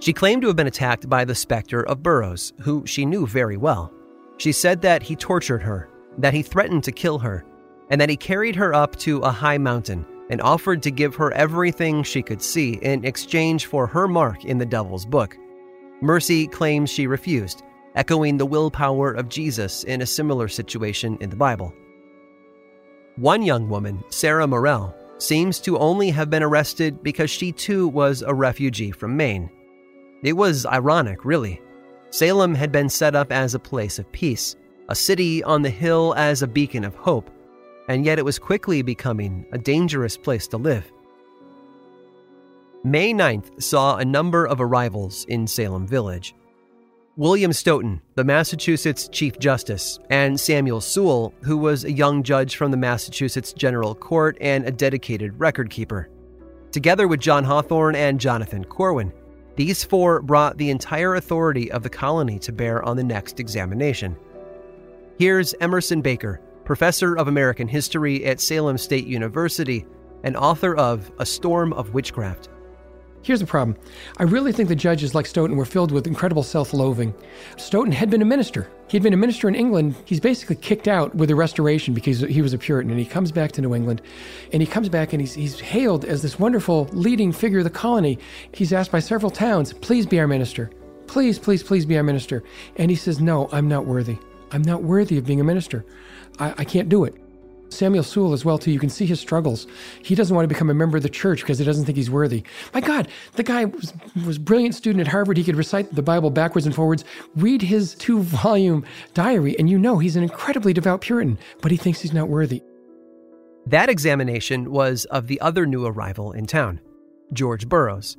She 0.00 0.12
claimed 0.12 0.42
to 0.42 0.48
have 0.48 0.56
been 0.56 0.66
attacked 0.66 1.08
by 1.08 1.24
the 1.24 1.34
specter 1.34 1.82
of 1.84 2.02
Burroughs, 2.02 2.52
who 2.60 2.86
she 2.86 3.06
knew 3.06 3.26
very 3.26 3.56
well. 3.56 3.90
She 4.36 4.52
said 4.52 4.82
that 4.82 5.02
he 5.02 5.16
tortured 5.16 5.62
her, 5.62 5.88
that 6.18 6.34
he 6.34 6.42
threatened 6.42 6.84
to 6.84 6.92
kill 6.92 7.18
her, 7.20 7.46
and 7.88 7.98
that 7.98 8.10
he 8.10 8.18
carried 8.18 8.54
her 8.56 8.74
up 8.74 8.96
to 8.96 9.20
a 9.20 9.30
high 9.30 9.56
mountain 9.56 10.04
and 10.28 10.42
offered 10.42 10.82
to 10.82 10.90
give 10.90 11.14
her 11.14 11.32
everything 11.32 12.02
she 12.02 12.20
could 12.20 12.42
see 12.42 12.74
in 12.82 13.02
exchange 13.06 13.64
for 13.64 13.86
her 13.86 14.06
mark 14.06 14.44
in 14.44 14.58
the 14.58 14.66
devil's 14.66 15.06
book. 15.06 15.38
Mercy 16.02 16.46
claims 16.46 16.90
she 16.90 17.06
refused, 17.06 17.62
echoing 17.94 18.36
the 18.36 18.44
willpower 18.44 19.12
of 19.12 19.30
Jesus 19.30 19.84
in 19.84 20.02
a 20.02 20.06
similar 20.06 20.48
situation 20.48 21.16
in 21.22 21.30
the 21.30 21.36
Bible. 21.36 21.72
One 23.16 23.40
young 23.40 23.70
woman, 23.70 24.04
Sarah 24.10 24.46
Morell, 24.46 24.94
seems 25.18 25.60
to 25.60 25.78
only 25.78 26.10
have 26.10 26.30
been 26.30 26.42
arrested 26.42 27.02
because 27.02 27.30
she 27.30 27.52
too 27.52 27.88
was 27.88 28.22
a 28.22 28.34
refugee 28.34 28.90
from 28.90 29.16
Maine. 29.16 29.50
It 30.22 30.34
was 30.34 30.66
ironic, 30.66 31.24
really. 31.24 31.60
Salem 32.10 32.54
had 32.54 32.72
been 32.72 32.88
set 32.88 33.14
up 33.14 33.32
as 33.32 33.54
a 33.54 33.58
place 33.58 33.98
of 33.98 34.10
peace, 34.12 34.56
a 34.88 34.94
city 34.94 35.42
on 35.42 35.62
the 35.62 35.70
hill 35.70 36.14
as 36.16 36.42
a 36.42 36.46
beacon 36.46 36.84
of 36.84 36.94
hope, 36.94 37.30
and 37.88 38.04
yet 38.04 38.18
it 38.18 38.24
was 38.24 38.38
quickly 38.38 38.82
becoming 38.82 39.46
a 39.52 39.58
dangerous 39.58 40.16
place 40.16 40.46
to 40.48 40.56
live. 40.56 40.90
May 42.84 43.12
9th 43.12 43.62
saw 43.62 43.96
a 43.96 44.04
number 44.04 44.46
of 44.46 44.60
arrivals 44.60 45.24
in 45.28 45.46
Salem 45.46 45.86
Village. 45.86 46.34
William 47.18 47.50
Stoughton, 47.50 48.02
the 48.14 48.24
Massachusetts 48.24 49.08
Chief 49.08 49.38
Justice, 49.38 49.98
and 50.10 50.38
Samuel 50.38 50.82
Sewall, 50.82 51.32
who 51.40 51.56
was 51.56 51.82
a 51.82 51.90
young 51.90 52.22
judge 52.22 52.56
from 52.56 52.70
the 52.70 52.76
Massachusetts 52.76 53.54
General 53.54 53.94
Court 53.94 54.36
and 54.38 54.66
a 54.66 54.70
dedicated 54.70 55.40
record 55.40 55.70
keeper. 55.70 56.10
Together 56.72 57.08
with 57.08 57.20
John 57.20 57.42
Hathorne 57.42 57.96
and 57.96 58.20
Jonathan 58.20 58.66
Corwin, 58.66 59.14
these 59.54 59.82
four 59.82 60.20
brought 60.20 60.58
the 60.58 60.68
entire 60.68 61.14
authority 61.14 61.72
of 61.72 61.82
the 61.82 61.88
colony 61.88 62.38
to 62.40 62.52
bear 62.52 62.82
on 62.82 62.98
the 62.98 63.04
next 63.04 63.40
examination. 63.40 64.14
Here's 65.18 65.54
Emerson 65.62 66.02
Baker, 66.02 66.42
professor 66.66 67.14
of 67.14 67.28
American 67.28 67.66
history 67.66 68.26
at 68.26 68.42
Salem 68.42 68.76
State 68.76 69.06
University 69.06 69.86
and 70.22 70.36
author 70.36 70.76
of 70.76 71.10
A 71.18 71.24
Storm 71.24 71.72
of 71.72 71.94
Witchcraft. 71.94 72.50
Here's 73.26 73.40
the 73.40 73.46
problem. 73.46 73.76
I 74.18 74.22
really 74.22 74.52
think 74.52 74.68
the 74.68 74.76
judges 74.76 75.12
like 75.12 75.26
Stoughton 75.26 75.56
were 75.56 75.64
filled 75.64 75.90
with 75.90 76.06
incredible 76.06 76.44
self 76.44 76.72
loathing. 76.72 77.12
Stoughton 77.56 77.90
had 77.90 78.08
been 78.08 78.22
a 78.22 78.24
minister. 78.24 78.70
He'd 78.86 79.02
been 79.02 79.12
a 79.12 79.16
minister 79.16 79.48
in 79.48 79.56
England. 79.56 79.96
He's 80.04 80.20
basically 80.20 80.54
kicked 80.54 80.86
out 80.86 81.12
with 81.12 81.28
the 81.28 81.34
Restoration 81.34 81.92
because 81.92 82.20
he 82.20 82.40
was 82.40 82.52
a 82.52 82.58
Puritan. 82.58 82.88
And 82.92 83.00
he 83.00 83.04
comes 83.04 83.32
back 83.32 83.50
to 83.52 83.60
New 83.60 83.74
England. 83.74 84.00
And 84.52 84.62
he 84.62 84.66
comes 84.68 84.88
back 84.88 85.12
and 85.12 85.20
he's, 85.20 85.34
he's 85.34 85.58
hailed 85.58 86.04
as 86.04 86.22
this 86.22 86.38
wonderful 86.38 86.88
leading 86.92 87.32
figure 87.32 87.58
of 87.58 87.64
the 87.64 87.70
colony. 87.70 88.16
He's 88.52 88.72
asked 88.72 88.92
by 88.92 89.00
several 89.00 89.32
towns, 89.32 89.72
please 89.72 90.06
be 90.06 90.20
our 90.20 90.28
minister. 90.28 90.70
Please, 91.08 91.36
please, 91.36 91.64
please 91.64 91.84
be 91.84 91.96
our 91.96 92.04
minister. 92.04 92.44
And 92.76 92.92
he 92.92 92.96
says, 92.96 93.18
no, 93.18 93.48
I'm 93.50 93.66
not 93.66 93.86
worthy. 93.86 94.18
I'm 94.52 94.62
not 94.62 94.84
worthy 94.84 95.18
of 95.18 95.26
being 95.26 95.40
a 95.40 95.44
minister. 95.44 95.84
I, 96.38 96.54
I 96.58 96.64
can't 96.64 96.88
do 96.88 97.02
it. 97.02 97.16
Samuel 97.68 98.02
Sewall 98.02 98.32
as 98.32 98.44
well 98.44 98.58
too. 98.58 98.70
You 98.70 98.78
can 98.78 98.90
see 98.90 99.06
his 99.06 99.20
struggles. 99.20 99.66
He 100.02 100.14
doesn't 100.14 100.34
want 100.34 100.44
to 100.44 100.52
become 100.52 100.70
a 100.70 100.74
member 100.74 100.96
of 100.96 101.02
the 101.02 101.08
church 101.08 101.40
because 101.40 101.58
he 101.58 101.64
doesn't 101.64 101.84
think 101.84 101.96
he's 101.96 102.10
worthy. 102.10 102.42
My 102.72 102.80
God, 102.80 103.08
the 103.34 103.42
guy 103.42 103.64
was 103.66 103.92
was 104.24 104.36
a 104.36 104.40
brilliant 104.40 104.74
student 104.74 105.00
at 105.06 105.10
Harvard. 105.10 105.36
He 105.36 105.44
could 105.44 105.56
recite 105.56 105.94
the 105.94 106.02
Bible 106.02 106.30
backwards 106.30 106.66
and 106.66 106.74
forwards. 106.74 107.04
Read 107.34 107.62
his 107.62 107.94
two 107.94 108.20
volume 108.20 108.84
diary, 109.14 109.58
and 109.58 109.68
you 109.68 109.78
know 109.78 109.98
he's 109.98 110.16
an 110.16 110.22
incredibly 110.22 110.72
devout 110.72 111.00
Puritan, 111.00 111.38
but 111.60 111.70
he 111.70 111.76
thinks 111.76 112.00
he's 112.00 112.12
not 112.12 112.28
worthy. 112.28 112.62
That 113.66 113.88
examination 113.88 114.70
was 114.70 115.06
of 115.06 115.26
the 115.26 115.40
other 115.40 115.66
new 115.66 115.86
arrival 115.86 116.32
in 116.32 116.46
town, 116.46 116.80
George 117.32 117.68
Burroughs. 117.68 118.16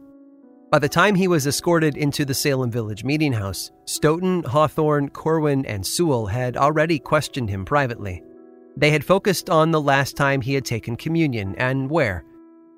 By 0.69 0.79
the 0.79 0.89
time 0.89 1.15
he 1.15 1.29
was 1.29 1.47
escorted 1.47 1.95
into 1.95 2.25
the 2.25 2.33
Salem 2.33 2.69
Village 2.69 3.05
meeting 3.05 3.31
house, 3.31 3.71
Stoughton, 3.85 4.43
Hathorne, 4.43 5.09
Corwin, 5.13 5.65
and 5.65 5.87
Sewall 5.87 6.25
had 6.25 6.57
already 6.57 6.99
questioned 6.99 7.49
him 7.49 7.63
privately. 7.63 8.21
They 8.77 8.91
had 8.91 9.03
focused 9.03 9.49
on 9.49 9.71
the 9.71 9.81
last 9.81 10.15
time 10.15 10.39
he 10.39 10.53
had 10.53 10.63
taken 10.63 10.95
communion 10.95 11.55
and 11.57 11.89
where. 11.89 12.23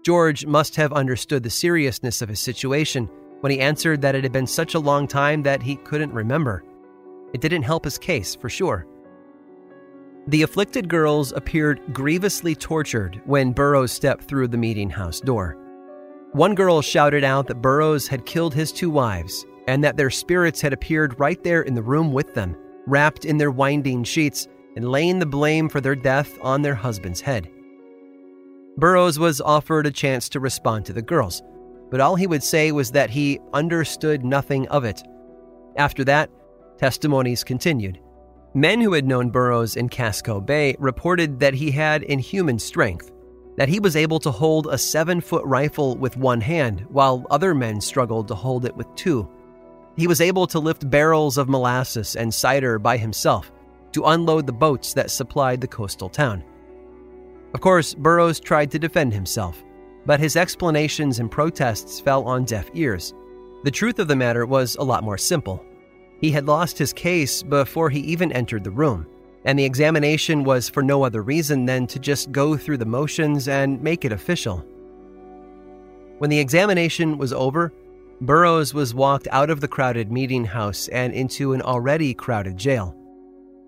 George 0.05 0.45
must 0.45 0.77
have 0.77 0.93
understood 0.93 1.43
the 1.43 1.49
seriousness 1.49 2.21
of 2.21 2.29
his 2.29 2.39
situation 2.39 3.09
when 3.41 3.51
he 3.51 3.59
answered 3.59 4.01
that 4.01 4.15
it 4.15 4.23
had 4.23 4.31
been 4.31 4.47
such 4.47 4.75
a 4.75 4.79
long 4.79 5.07
time 5.07 5.43
that 5.43 5.61
he 5.61 5.75
couldn't 5.75 6.13
remember. 6.13 6.63
It 7.33 7.41
didn't 7.41 7.63
help 7.63 7.83
his 7.83 7.97
case, 7.97 8.33
for 8.33 8.49
sure. 8.49 8.87
The 10.27 10.43
afflicted 10.43 10.87
girls 10.87 11.33
appeared 11.33 11.81
grievously 11.91 12.55
tortured 12.55 13.21
when 13.25 13.51
Burroughs 13.51 13.91
stepped 13.91 14.23
through 14.23 14.47
the 14.47 14.57
meeting 14.57 14.89
house 14.89 15.19
door. 15.19 15.57
One 16.31 16.55
girl 16.55 16.81
shouted 16.81 17.25
out 17.25 17.47
that 17.47 17.61
Burroughs 17.61 18.07
had 18.07 18.25
killed 18.25 18.53
his 18.53 18.71
two 18.71 18.89
wives 18.89 19.45
and 19.67 19.83
that 19.83 19.97
their 19.97 20.09
spirits 20.09 20.61
had 20.61 20.71
appeared 20.71 21.19
right 21.19 21.43
there 21.43 21.63
in 21.63 21.73
the 21.73 21.81
room 21.81 22.13
with 22.13 22.35
them, 22.35 22.55
wrapped 22.87 23.25
in 23.25 23.37
their 23.37 23.51
winding 23.51 24.05
sheets 24.05 24.47
and 24.79 24.89
laying 24.89 25.19
the 25.19 25.25
blame 25.25 25.67
for 25.67 25.81
their 25.81 25.93
death 25.93 26.37
on 26.41 26.61
their 26.61 26.73
husband's 26.73 27.19
head. 27.19 27.51
Burroughs 28.77 29.19
was 29.19 29.41
offered 29.41 29.85
a 29.85 29.91
chance 29.91 30.29
to 30.29 30.39
respond 30.39 30.85
to 30.85 30.93
the 30.93 31.01
girls, 31.01 31.43
but 31.91 31.99
all 31.99 32.15
he 32.15 32.27
would 32.27 32.41
say 32.41 32.71
was 32.71 32.89
that 32.91 33.09
he 33.09 33.41
understood 33.51 34.23
nothing 34.23 34.65
of 34.69 34.85
it. 34.85 35.03
After 35.75 36.05
that, 36.05 36.29
testimonies 36.77 37.43
continued. 37.43 37.99
Men 38.53 38.79
who 38.79 38.93
had 38.93 39.05
known 39.05 39.31
Burroughs 39.31 39.75
in 39.75 39.89
Casco 39.89 40.39
Bay 40.39 40.77
reported 40.79 41.41
that 41.41 41.55
he 41.55 41.71
had 41.71 42.03
inhuman 42.03 42.57
strength, 42.57 43.11
that 43.57 43.67
he 43.67 43.81
was 43.81 43.97
able 43.97 44.19
to 44.19 44.31
hold 44.31 44.67
a 44.67 44.77
seven 44.77 45.19
foot 45.19 45.43
rifle 45.43 45.97
with 45.97 46.15
one 46.15 46.39
hand, 46.39 46.85
while 46.87 47.27
other 47.29 47.53
men 47.53 47.81
struggled 47.81 48.29
to 48.29 48.35
hold 48.35 48.63
it 48.63 48.77
with 48.77 48.87
two. 48.95 49.29
He 49.97 50.07
was 50.07 50.21
able 50.21 50.47
to 50.47 50.59
lift 50.59 50.89
barrels 50.89 51.37
of 51.37 51.49
molasses 51.49 52.15
and 52.15 52.33
cider 52.33 52.79
by 52.79 52.95
himself, 52.95 53.51
to 53.93 54.05
unload 54.05 54.47
the 54.47 54.53
boats 54.53 54.93
that 54.93 55.11
supplied 55.11 55.61
the 55.61 55.67
coastal 55.67 56.09
town. 56.09 56.43
Of 57.53 57.61
course, 57.61 57.93
Burroughs 57.93 58.39
tried 58.39 58.71
to 58.71 58.79
defend 58.79 59.13
himself, 59.13 59.63
but 60.05 60.19
his 60.19 60.35
explanations 60.35 61.19
and 61.19 61.31
protests 61.31 61.99
fell 61.99 62.23
on 62.23 62.45
deaf 62.45 62.69
ears. 62.73 63.13
The 63.63 63.71
truth 63.71 63.99
of 63.99 64.07
the 64.07 64.15
matter 64.15 64.45
was 64.45 64.75
a 64.75 64.83
lot 64.83 65.03
more 65.03 65.17
simple. 65.17 65.63
He 66.21 66.31
had 66.31 66.47
lost 66.47 66.77
his 66.77 66.93
case 66.93 67.43
before 67.43 67.89
he 67.89 67.99
even 68.01 68.31
entered 68.31 68.63
the 68.63 68.71
room, 68.71 69.07
and 69.45 69.57
the 69.57 69.65
examination 69.65 70.43
was 70.43 70.69
for 70.69 70.83
no 70.83 71.03
other 71.03 71.21
reason 71.21 71.65
than 71.65 71.87
to 71.87 71.99
just 71.99 72.31
go 72.31 72.57
through 72.57 72.77
the 72.77 72.85
motions 72.85 73.47
and 73.47 73.81
make 73.81 74.05
it 74.05 74.11
official. 74.11 74.65
When 76.19 76.29
the 76.29 76.39
examination 76.39 77.17
was 77.17 77.31
over, 77.31 77.73
Burroughs 78.21 78.73
was 78.73 78.93
walked 78.93 79.29
out 79.31 79.49
of 79.49 79.61
the 79.61 79.67
crowded 79.69 80.11
meeting 80.11 80.43
house 80.43 80.89
and 80.89 81.13
into 81.13 81.53
an 81.53 81.61
already 81.61 82.13
crowded 82.13 82.57
jail. 82.57 82.93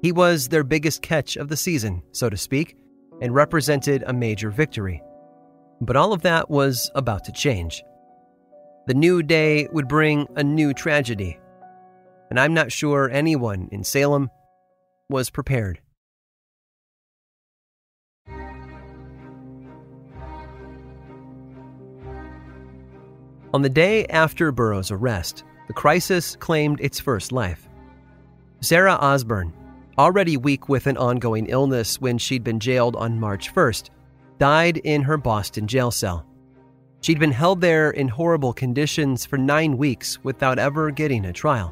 He 0.02 0.12
was 0.12 0.48
their 0.48 0.64
biggest 0.64 1.04
catch 1.04 1.38
of 1.38 1.48
the 1.48 1.58
season, 1.58 2.02
so 2.12 2.28
to 2.28 2.36
speak, 2.36 2.76
and 3.22 3.36
represented 3.36 4.04
a 4.08 4.14
major 4.14 4.50
victory. 4.50 5.04
But 5.80 5.96
all 5.96 6.12
of 6.12 6.24
that 6.24 6.50
was 6.50 6.90
about 6.96 7.24
to 7.26 7.32
change. 7.32 7.84
The 8.88 8.96
new 8.96 9.22
day 9.22 9.68
would 9.72 9.88
bring 9.88 10.28
a 10.36 10.44
new 10.44 10.74
tragedy, 10.74 11.40
and 12.32 12.40
I'm 12.40 12.56
not 12.56 12.72
sure 12.72 13.12
anyone 13.12 13.70
in 13.72 13.84
Salem 13.84 14.32
was 15.08 15.30
prepared. 15.30 15.80
On 23.54 23.62
the 23.62 23.70
day 23.70 24.06
after 24.08 24.52
Burroughs' 24.52 24.90
arrest, 24.90 25.44
the 25.68 25.74
crisis 25.74 26.38
claimed 26.38 26.80
its 26.82 27.00
first 27.00 27.32
life. 27.32 27.68
Sarah 28.62 28.96
Osborne, 28.96 29.54
already 30.02 30.36
weak 30.36 30.68
with 30.68 30.88
an 30.88 30.98
ongoing 30.98 31.46
illness 31.46 32.02
when 32.02 32.18
she'd 32.18 32.44
been 32.44 32.60
jailed 32.60 32.96
on 32.96 33.20
March 33.20 33.54
1st, 33.54 33.92
died 34.40 34.78
in 34.78 35.04
her 35.04 35.16
Boston 35.16 35.68
jail 35.68 35.92
cell. 35.92 36.26
She'd 37.02 37.20
been 37.20 37.32
held 37.32 37.62
there 37.62 37.92
in 37.92 38.08
horrible 38.08 38.52
conditions 38.52 39.28
for 39.28 39.38
nine 39.38 39.78
weeks 39.78 40.18
without 40.24 40.58
ever 40.58 40.90
getting 40.90 41.24
a 41.26 41.32
trial. 41.32 41.72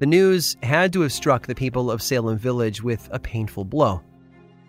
The 0.00 0.06
news 0.06 0.56
had 0.64 0.92
to 0.94 1.02
have 1.02 1.12
struck 1.12 1.46
the 1.46 1.54
people 1.54 1.92
of 1.92 2.02
Salem 2.02 2.38
Village 2.38 2.82
with 2.82 3.08
a 3.12 3.20
painful 3.20 3.64
blow. 3.64 4.02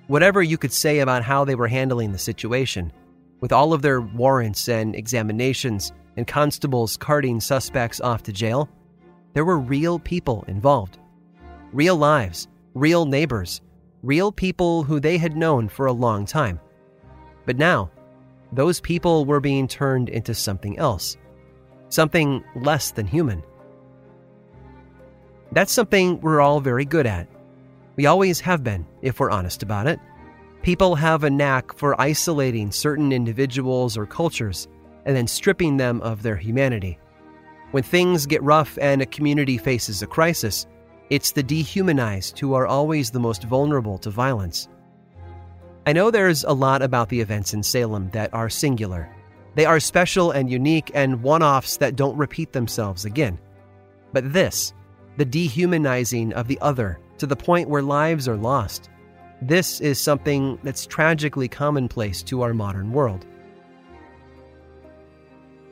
Whatever 0.05 0.43
you 0.43 0.59
could 0.59 0.73
say 0.73 0.99
about 0.99 1.23
how 1.23 1.43
they 1.43 1.55
were 1.55 1.67
handling 1.67 2.11
the 2.11 2.19
situation, 2.19 2.93
with 3.39 3.51
all 3.51 3.73
of 3.73 3.81
their 3.81 4.01
warrants 4.01 4.69
and 4.69 4.95
examinations 4.95 5.91
and 6.17 6.27
constables 6.27 6.97
carting 6.97 7.39
suspects 7.39 7.99
off 7.99 8.21
to 8.23 8.31
jail, 8.31 8.69
there 9.33 9.45
were 9.45 9.57
real 9.57 9.97
people 9.97 10.45
involved 10.47 10.99
real 11.73 11.95
lives, 11.95 12.47
real 12.73 13.05
neighbors, 13.05 13.61
real 14.03 14.31
people 14.31 14.83
who 14.83 14.99
they 14.99 15.17
had 15.17 15.35
known 15.35 15.67
for 15.67 15.85
a 15.85 15.93
long 15.93 16.25
time. 16.25 16.59
But 17.45 17.57
now, 17.57 17.91
those 18.51 18.79
people 18.79 19.25
were 19.25 19.39
being 19.39 19.67
turned 19.67 20.09
into 20.09 20.33
something 20.33 20.77
else, 20.77 21.17
something 21.89 22.43
less 22.55 22.91
than 22.91 23.05
human. 23.05 23.43
That's 25.51 25.71
something 25.71 26.19
we're 26.21 26.41
all 26.41 26.59
very 26.59 26.85
good 26.85 27.05
at. 27.05 27.27
We 27.95 28.05
always 28.05 28.39
have 28.41 28.63
been, 28.63 28.85
if 29.01 29.19
we're 29.19 29.31
honest 29.31 29.63
about 29.63 29.87
it. 29.87 29.99
People 30.61 30.95
have 30.95 31.23
a 31.23 31.29
knack 31.29 31.73
for 31.75 31.99
isolating 31.99 32.71
certain 32.71 33.11
individuals 33.11 33.97
or 33.97 34.05
cultures 34.05 34.67
and 35.05 35.15
then 35.15 35.27
stripping 35.27 35.77
them 35.77 36.01
of 36.01 36.21
their 36.21 36.35
humanity. 36.35 36.99
When 37.71 37.83
things 37.83 38.25
get 38.25 38.43
rough 38.43 38.77
and 38.81 39.01
a 39.01 39.05
community 39.05 39.57
faces 39.57 40.01
a 40.01 40.07
crisis, 40.07 40.67
it's 41.09 41.31
the 41.31 41.43
dehumanized 41.43 42.37
who 42.39 42.53
are 42.53 42.67
always 42.67 43.09
the 43.09 43.19
most 43.19 43.43
vulnerable 43.43 43.97
to 43.99 44.09
violence. 44.09 44.67
I 45.87 45.93
know 45.93 46.11
there's 46.11 46.43
a 46.43 46.53
lot 46.53 46.81
about 46.81 47.09
the 47.09 47.19
events 47.19 47.53
in 47.53 47.63
Salem 47.63 48.09
that 48.11 48.33
are 48.33 48.49
singular. 48.49 49.09
They 49.55 49.65
are 49.65 49.79
special 49.79 50.31
and 50.31 50.49
unique 50.49 50.91
and 50.93 51.23
one 51.23 51.41
offs 51.41 51.77
that 51.77 51.95
don't 51.95 52.17
repeat 52.17 52.51
themselves 52.51 53.05
again. 53.05 53.39
But 54.13 54.31
this, 54.31 54.73
the 55.17 55.25
dehumanizing 55.25 56.33
of 56.33 56.47
the 56.47 56.59
other 56.61 56.99
to 57.17 57.25
the 57.25 57.35
point 57.35 57.69
where 57.69 57.81
lives 57.81 58.27
are 58.27 58.37
lost, 58.37 58.89
this 59.41 59.81
is 59.81 59.99
something 59.99 60.59
that's 60.63 60.85
tragically 60.85 61.47
commonplace 61.47 62.21
to 62.23 62.41
our 62.41 62.53
modern 62.53 62.91
world. 62.91 63.25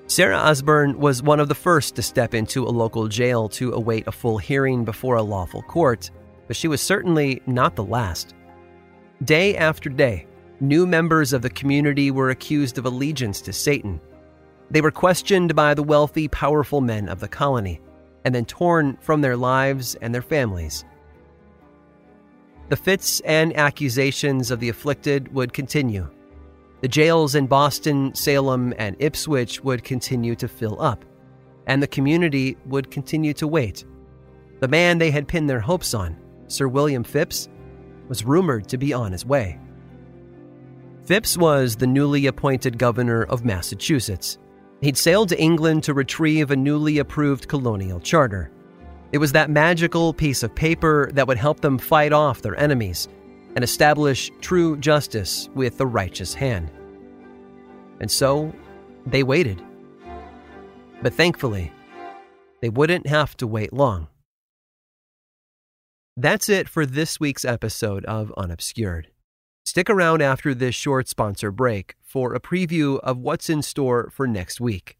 Sarah 0.10 0.38
Osborne 0.38 0.98
was 0.98 1.22
one 1.22 1.42
of 1.42 1.50
the 1.50 1.56
first 1.56 1.96
to 1.96 2.02
step 2.02 2.34
into 2.34 2.64
a 2.64 2.70
local 2.70 3.10
jail 3.10 3.50
to 3.50 3.74
await 3.74 4.08
a 4.08 4.12
full 4.12 4.38
hearing 4.38 4.86
before 4.86 5.18
a 5.18 5.22
lawful 5.22 5.62
court, 5.64 6.10
but 6.48 6.56
she 6.56 6.70
was 6.70 6.82
certainly 6.82 7.42
not 7.46 7.76
the 7.76 7.84
last. 7.84 8.34
Day 9.26 9.58
after 9.58 9.90
day, 9.90 10.26
new 10.62 10.88
members 10.88 11.34
of 11.34 11.42
the 11.42 11.50
community 11.50 12.10
were 12.10 12.30
accused 12.30 12.78
of 12.78 12.86
allegiance 12.86 13.42
to 13.42 13.52
Satan. 13.52 14.00
They 14.72 14.80
were 14.80 14.92
questioned 14.92 15.56
by 15.56 15.74
the 15.74 15.84
wealthy, 15.84 16.30
powerful 16.30 16.80
men 16.80 17.10
of 17.10 17.20
the 17.20 17.28
colony, 17.28 17.82
and 18.24 18.34
then 18.34 18.46
torn 18.46 18.98
from 19.02 19.20
their 19.20 19.36
lives 19.36 19.96
and 19.96 20.16
their 20.16 20.22
families. 20.22 20.86
The 22.70 22.78
fits 22.78 23.20
and 23.22 23.54
accusations 23.58 24.52
of 24.52 24.62
the 24.62 24.70
afflicted 24.70 25.34
would 25.34 25.52
continue 25.52 26.10
the 26.82 26.88
jails 26.88 27.36
in 27.36 27.48
Boston, 27.48 28.14
Salem, 28.14 28.74
and 28.78 28.96
Ipswich 29.00 29.64
would 29.64 29.84
continue 29.84 30.36
to 30.36 30.48
fill 30.48 30.80
up, 30.82 31.04
and 31.66 31.82
the 31.82 31.88
community 31.88 32.56
would 32.66 32.92
continue 32.92 33.34
to 33.34 33.48
wait. 33.48 33.84
The 34.60 34.68
man 34.68 34.98
they 34.98 35.12
had 35.12 35.28
pinned 35.28 35.50
their 35.50 35.60
hopes 35.60 35.94
on, 35.94 36.18
Sir 36.48 36.68
William 36.68 37.04
Phips, 37.04 37.50
was 38.08 38.24
rumored 38.24 38.68
to 38.70 38.78
be 38.78 38.94
on 38.94 39.12
his 39.12 39.26
way. 39.26 39.60
Phips 41.06 41.38
was 41.38 41.76
the 41.76 41.88
newly 41.88 42.28
appointed 42.28 42.78
governor 42.78 43.24
of 43.24 43.46
Massachusetts. 43.46 44.38
He'd 44.82 44.98
sailed 44.98 45.30
to 45.30 45.42
England 45.42 45.84
to 45.86 45.94
retrieve 45.94 46.52
a 46.52 46.56
newly 46.56 47.00
approved 47.00 47.48
colonial 47.48 48.00
charter. 48.00 48.52
It 49.12 49.18
was 49.18 49.32
that 49.32 49.50
magical 49.50 50.14
piece 50.14 50.44
of 50.44 50.54
paper 50.54 51.10
that 51.14 51.28
would 51.28 51.38
help 51.38 51.62
them 51.62 51.78
fight 51.78 52.14
off 52.14 52.42
their 52.42 52.60
enemies 52.60 53.08
and 53.58 53.64
establish 53.64 54.32
true 54.40 54.78
justice 54.78 55.50
with 55.56 55.80
the 55.80 55.88
righteous 55.88 56.36
hand. 56.36 56.70
And 58.00 58.12
so 58.12 58.54
they 59.08 59.24
waited. 59.24 59.60
But 61.02 61.16
thankfully, 61.16 61.74
they 62.62 62.70
wouldn't 62.70 63.08
have 63.08 63.36
to 63.38 63.48
wait 63.48 63.74
long. 63.74 64.10
That's 66.16 66.50
it 66.50 66.70
for 66.70 66.86
this 66.86 67.20
week's 67.20 67.44
episode 67.44 68.06
of 68.06 68.32
Unobscured. 68.38 69.08
Stick 69.66 69.90
around 69.90 70.22
after 70.22 70.54
this 70.54 70.76
short 70.76 71.08
sponsor 71.08 71.50
break 71.50 71.96
for 72.04 72.36
a 72.36 72.40
preview 72.40 73.00
of 73.00 73.18
what's 73.18 73.50
in 73.50 73.64
store 73.64 74.12
for 74.12 74.28
next 74.28 74.62
week. 74.62 74.98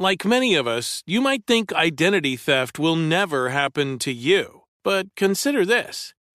Like 0.00 0.24
many 0.24 0.56
of 0.56 0.66
us, 0.66 1.00
you 1.06 1.20
might 1.20 1.46
think 1.46 1.72
identity 1.72 2.34
theft 2.34 2.80
will 2.80 2.96
never 2.96 3.50
happen 3.50 4.00
to 4.00 4.10
you. 4.10 4.62
But 4.82 5.14
consider 5.14 5.64
this 5.64 6.12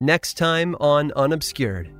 Next 0.00 0.34
time 0.34 0.76
on 0.78 1.10
Unobscured. 1.16 1.92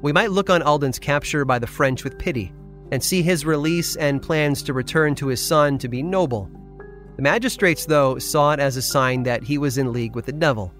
We 0.00 0.12
might 0.14 0.30
look 0.30 0.48
on 0.48 0.62
Alden's 0.62 0.98
capture 0.98 1.44
by 1.44 1.58
the 1.58 1.66
French 1.66 2.04
with 2.04 2.18
pity 2.18 2.54
and 2.90 3.04
see 3.04 3.20
his 3.20 3.44
release 3.44 3.96
and 3.96 4.22
plans 4.22 4.62
to 4.62 4.72
return 4.72 5.14
to 5.16 5.26
his 5.26 5.44
son 5.44 5.76
to 5.76 5.88
be 5.88 6.02
noble. 6.02 6.50
The 7.16 7.22
magistrates, 7.22 7.84
though, 7.84 8.18
saw 8.18 8.52
it 8.52 8.60
as 8.60 8.78
a 8.78 8.82
sign 8.82 9.24
that 9.24 9.42
he 9.42 9.58
was 9.58 9.76
in 9.76 9.92
league 9.92 10.14
with 10.14 10.24
the 10.24 10.32
devil. 10.32 10.72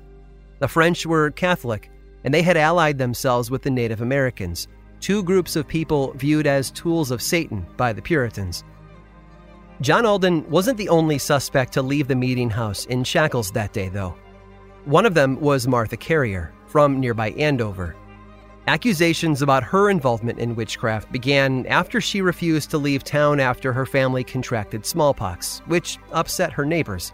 The 0.59 0.69
French 0.69 1.05
were 1.05 1.33
Catholic, 1.33 1.91
and 2.25 2.33
they 2.33 2.41
had 2.41 2.57
allied 2.57 2.97
themselves 2.97 3.51
with 3.51 3.61
the 3.61 3.71
Native 3.71 4.01
Americans, 4.01 4.69
two 5.01 5.23
groups 5.23 5.55
of 5.55 5.69
people 5.69 6.15
viewed 6.15 6.47
as 6.47 6.71
tools 6.71 7.11
of 7.11 7.21
Satan 7.21 7.67
by 7.77 7.93
the 7.93 8.01
Puritans. 8.01 8.65
John 9.83 10.07
Alden 10.07 10.49
wasn't 10.49 10.79
the 10.79 10.89
only 10.89 11.19
suspect 11.19 11.75
to 11.75 11.83
leave 11.83 12.09
the 12.09 12.17
meeting 12.17 12.49
house 12.49 12.87
in 12.87 13.05
shackles 13.05 13.51
that 13.51 13.75
day, 13.75 13.91
though. 13.91 14.17
One 14.85 15.07
of 15.07 15.15
them 15.15 15.41
was 15.41 15.69
Martha 15.69 15.97
Carrier 15.97 16.53
from 16.67 17.01
nearby 17.01 17.31
Andover. 17.31 17.97
Accusations 18.67 19.41
about 19.41 19.65
her 19.65 19.89
involvement 19.89 20.39
in 20.39 20.55
witchcraft 20.55 21.11
began 21.11 21.67
after 21.67 22.01
she 22.01 22.21
refused 22.21 22.71
to 22.71 22.79
leave 22.79 23.03
town 23.03 23.41
after 23.41 23.73
her 23.73 23.87
family 23.87 24.23
contracted 24.23 24.85
smallpox, 24.85 25.61
which 25.67 25.99
upset 26.13 26.53
her 26.53 26.67
neighbors. 26.67 27.13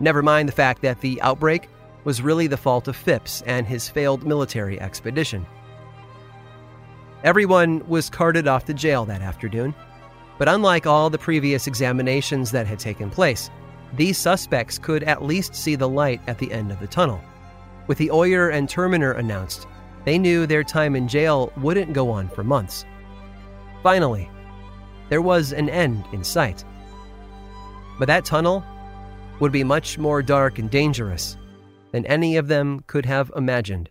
Never 0.00 0.22
mind 0.22 0.48
the 0.48 0.52
fact 0.54 0.82
that 0.82 1.00
the 1.00 1.20
outbreak 1.22 1.68
was 2.04 2.22
really 2.22 2.46
the 2.46 2.56
fault 2.56 2.88
of 2.88 2.96
Phips 2.96 3.42
and 3.42 3.66
his 3.66 3.88
failed 3.88 4.24
military 4.24 4.80
expedition. 4.80 5.46
Everyone 7.24 7.86
was 7.88 8.08
carted 8.08 8.46
off 8.46 8.64
to 8.66 8.74
jail 8.74 9.04
that 9.04 9.22
afternoon, 9.22 9.74
but 10.38 10.48
unlike 10.48 10.86
all 10.86 11.10
the 11.10 11.18
previous 11.18 11.66
examinations 11.66 12.50
that 12.52 12.66
had 12.66 12.78
taken 12.78 13.10
place, 13.10 13.50
these 13.96 14.18
suspects 14.18 14.78
could 14.78 15.02
at 15.04 15.24
least 15.24 15.54
see 15.54 15.74
the 15.74 15.88
light 15.88 16.20
at 16.26 16.38
the 16.38 16.52
end 16.52 16.70
of 16.70 16.80
the 16.80 16.86
tunnel. 16.86 17.20
With 17.86 17.98
the 17.98 18.10
Oyer 18.10 18.50
and 18.50 18.68
Terminer 18.68 19.12
announced, 19.12 19.66
they 20.04 20.18
knew 20.18 20.46
their 20.46 20.64
time 20.64 20.96
in 20.96 21.08
jail 21.08 21.52
wouldn't 21.56 21.92
go 21.92 22.10
on 22.10 22.28
for 22.28 22.44
months. 22.44 22.84
Finally, 23.82 24.30
there 25.08 25.22
was 25.22 25.52
an 25.52 25.68
end 25.68 26.04
in 26.12 26.24
sight. 26.24 26.64
But 27.98 28.06
that 28.06 28.24
tunnel 28.24 28.64
would 29.40 29.52
be 29.52 29.64
much 29.64 29.98
more 29.98 30.22
dark 30.22 30.58
and 30.58 30.70
dangerous 30.70 31.36
than 31.92 32.06
any 32.06 32.36
of 32.36 32.48
them 32.48 32.80
could 32.86 33.06
have 33.06 33.30
imagined. 33.36 33.88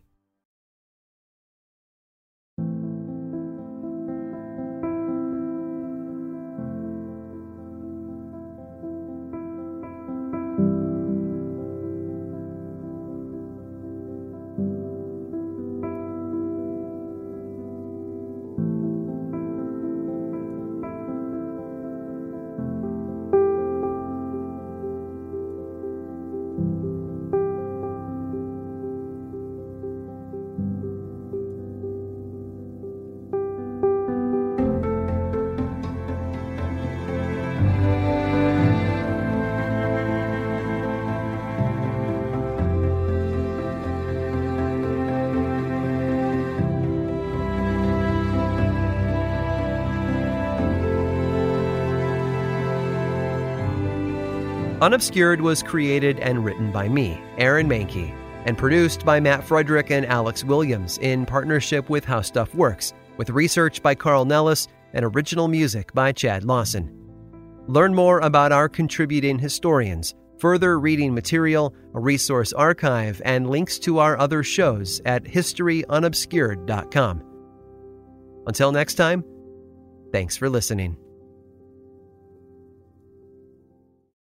Unobscured 54.85 55.41
was 55.41 55.63
created 55.63 56.19
and 56.19 56.45
written 56.45 56.71
by 56.71 56.87
me, 56.87 57.19
Aaron 57.39 57.67
Mahnke, 57.67 58.13
and 58.45 58.55
produced 58.55 59.03
by 59.03 59.19
Matt 59.19 59.43
Frederick 59.43 59.89
and 59.89 60.05
Alex 60.05 60.43
Williams 60.43 60.99
in 60.99 61.25
partnership 61.25 61.89
with 61.89 62.05
How 62.05 62.21
Stuff 62.21 62.53
Works, 62.53 62.93
with 63.17 63.31
research 63.31 63.81
by 63.81 63.95
Carl 63.95 64.25
Nellis 64.25 64.67
and 64.93 65.03
original 65.03 65.47
music 65.47 65.91
by 65.95 66.11
Chad 66.11 66.43
Lawson. 66.43 66.95
Learn 67.65 67.95
more 67.95 68.19
about 68.19 68.51
our 68.51 68.69
contributing 68.69 69.39
historians, 69.39 70.13
further 70.37 70.79
reading 70.79 71.15
material, 71.15 71.73
a 71.95 71.99
resource 71.99 72.53
archive, 72.53 73.19
and 73.25 73.49
links 73.49 73.79
to 73.79 73.97
our 73.97 74.19
other 74.19 74.43
shows 74.43 75.01
at 75.03 75.23
historyunobscured.com. 75.23 77.23
Until 78.45 78.71
next 78.71 78.93
time, 78.93 79.23
thanks 80.11 80.37
for 80.37 80.47
listening. 80.47 80.95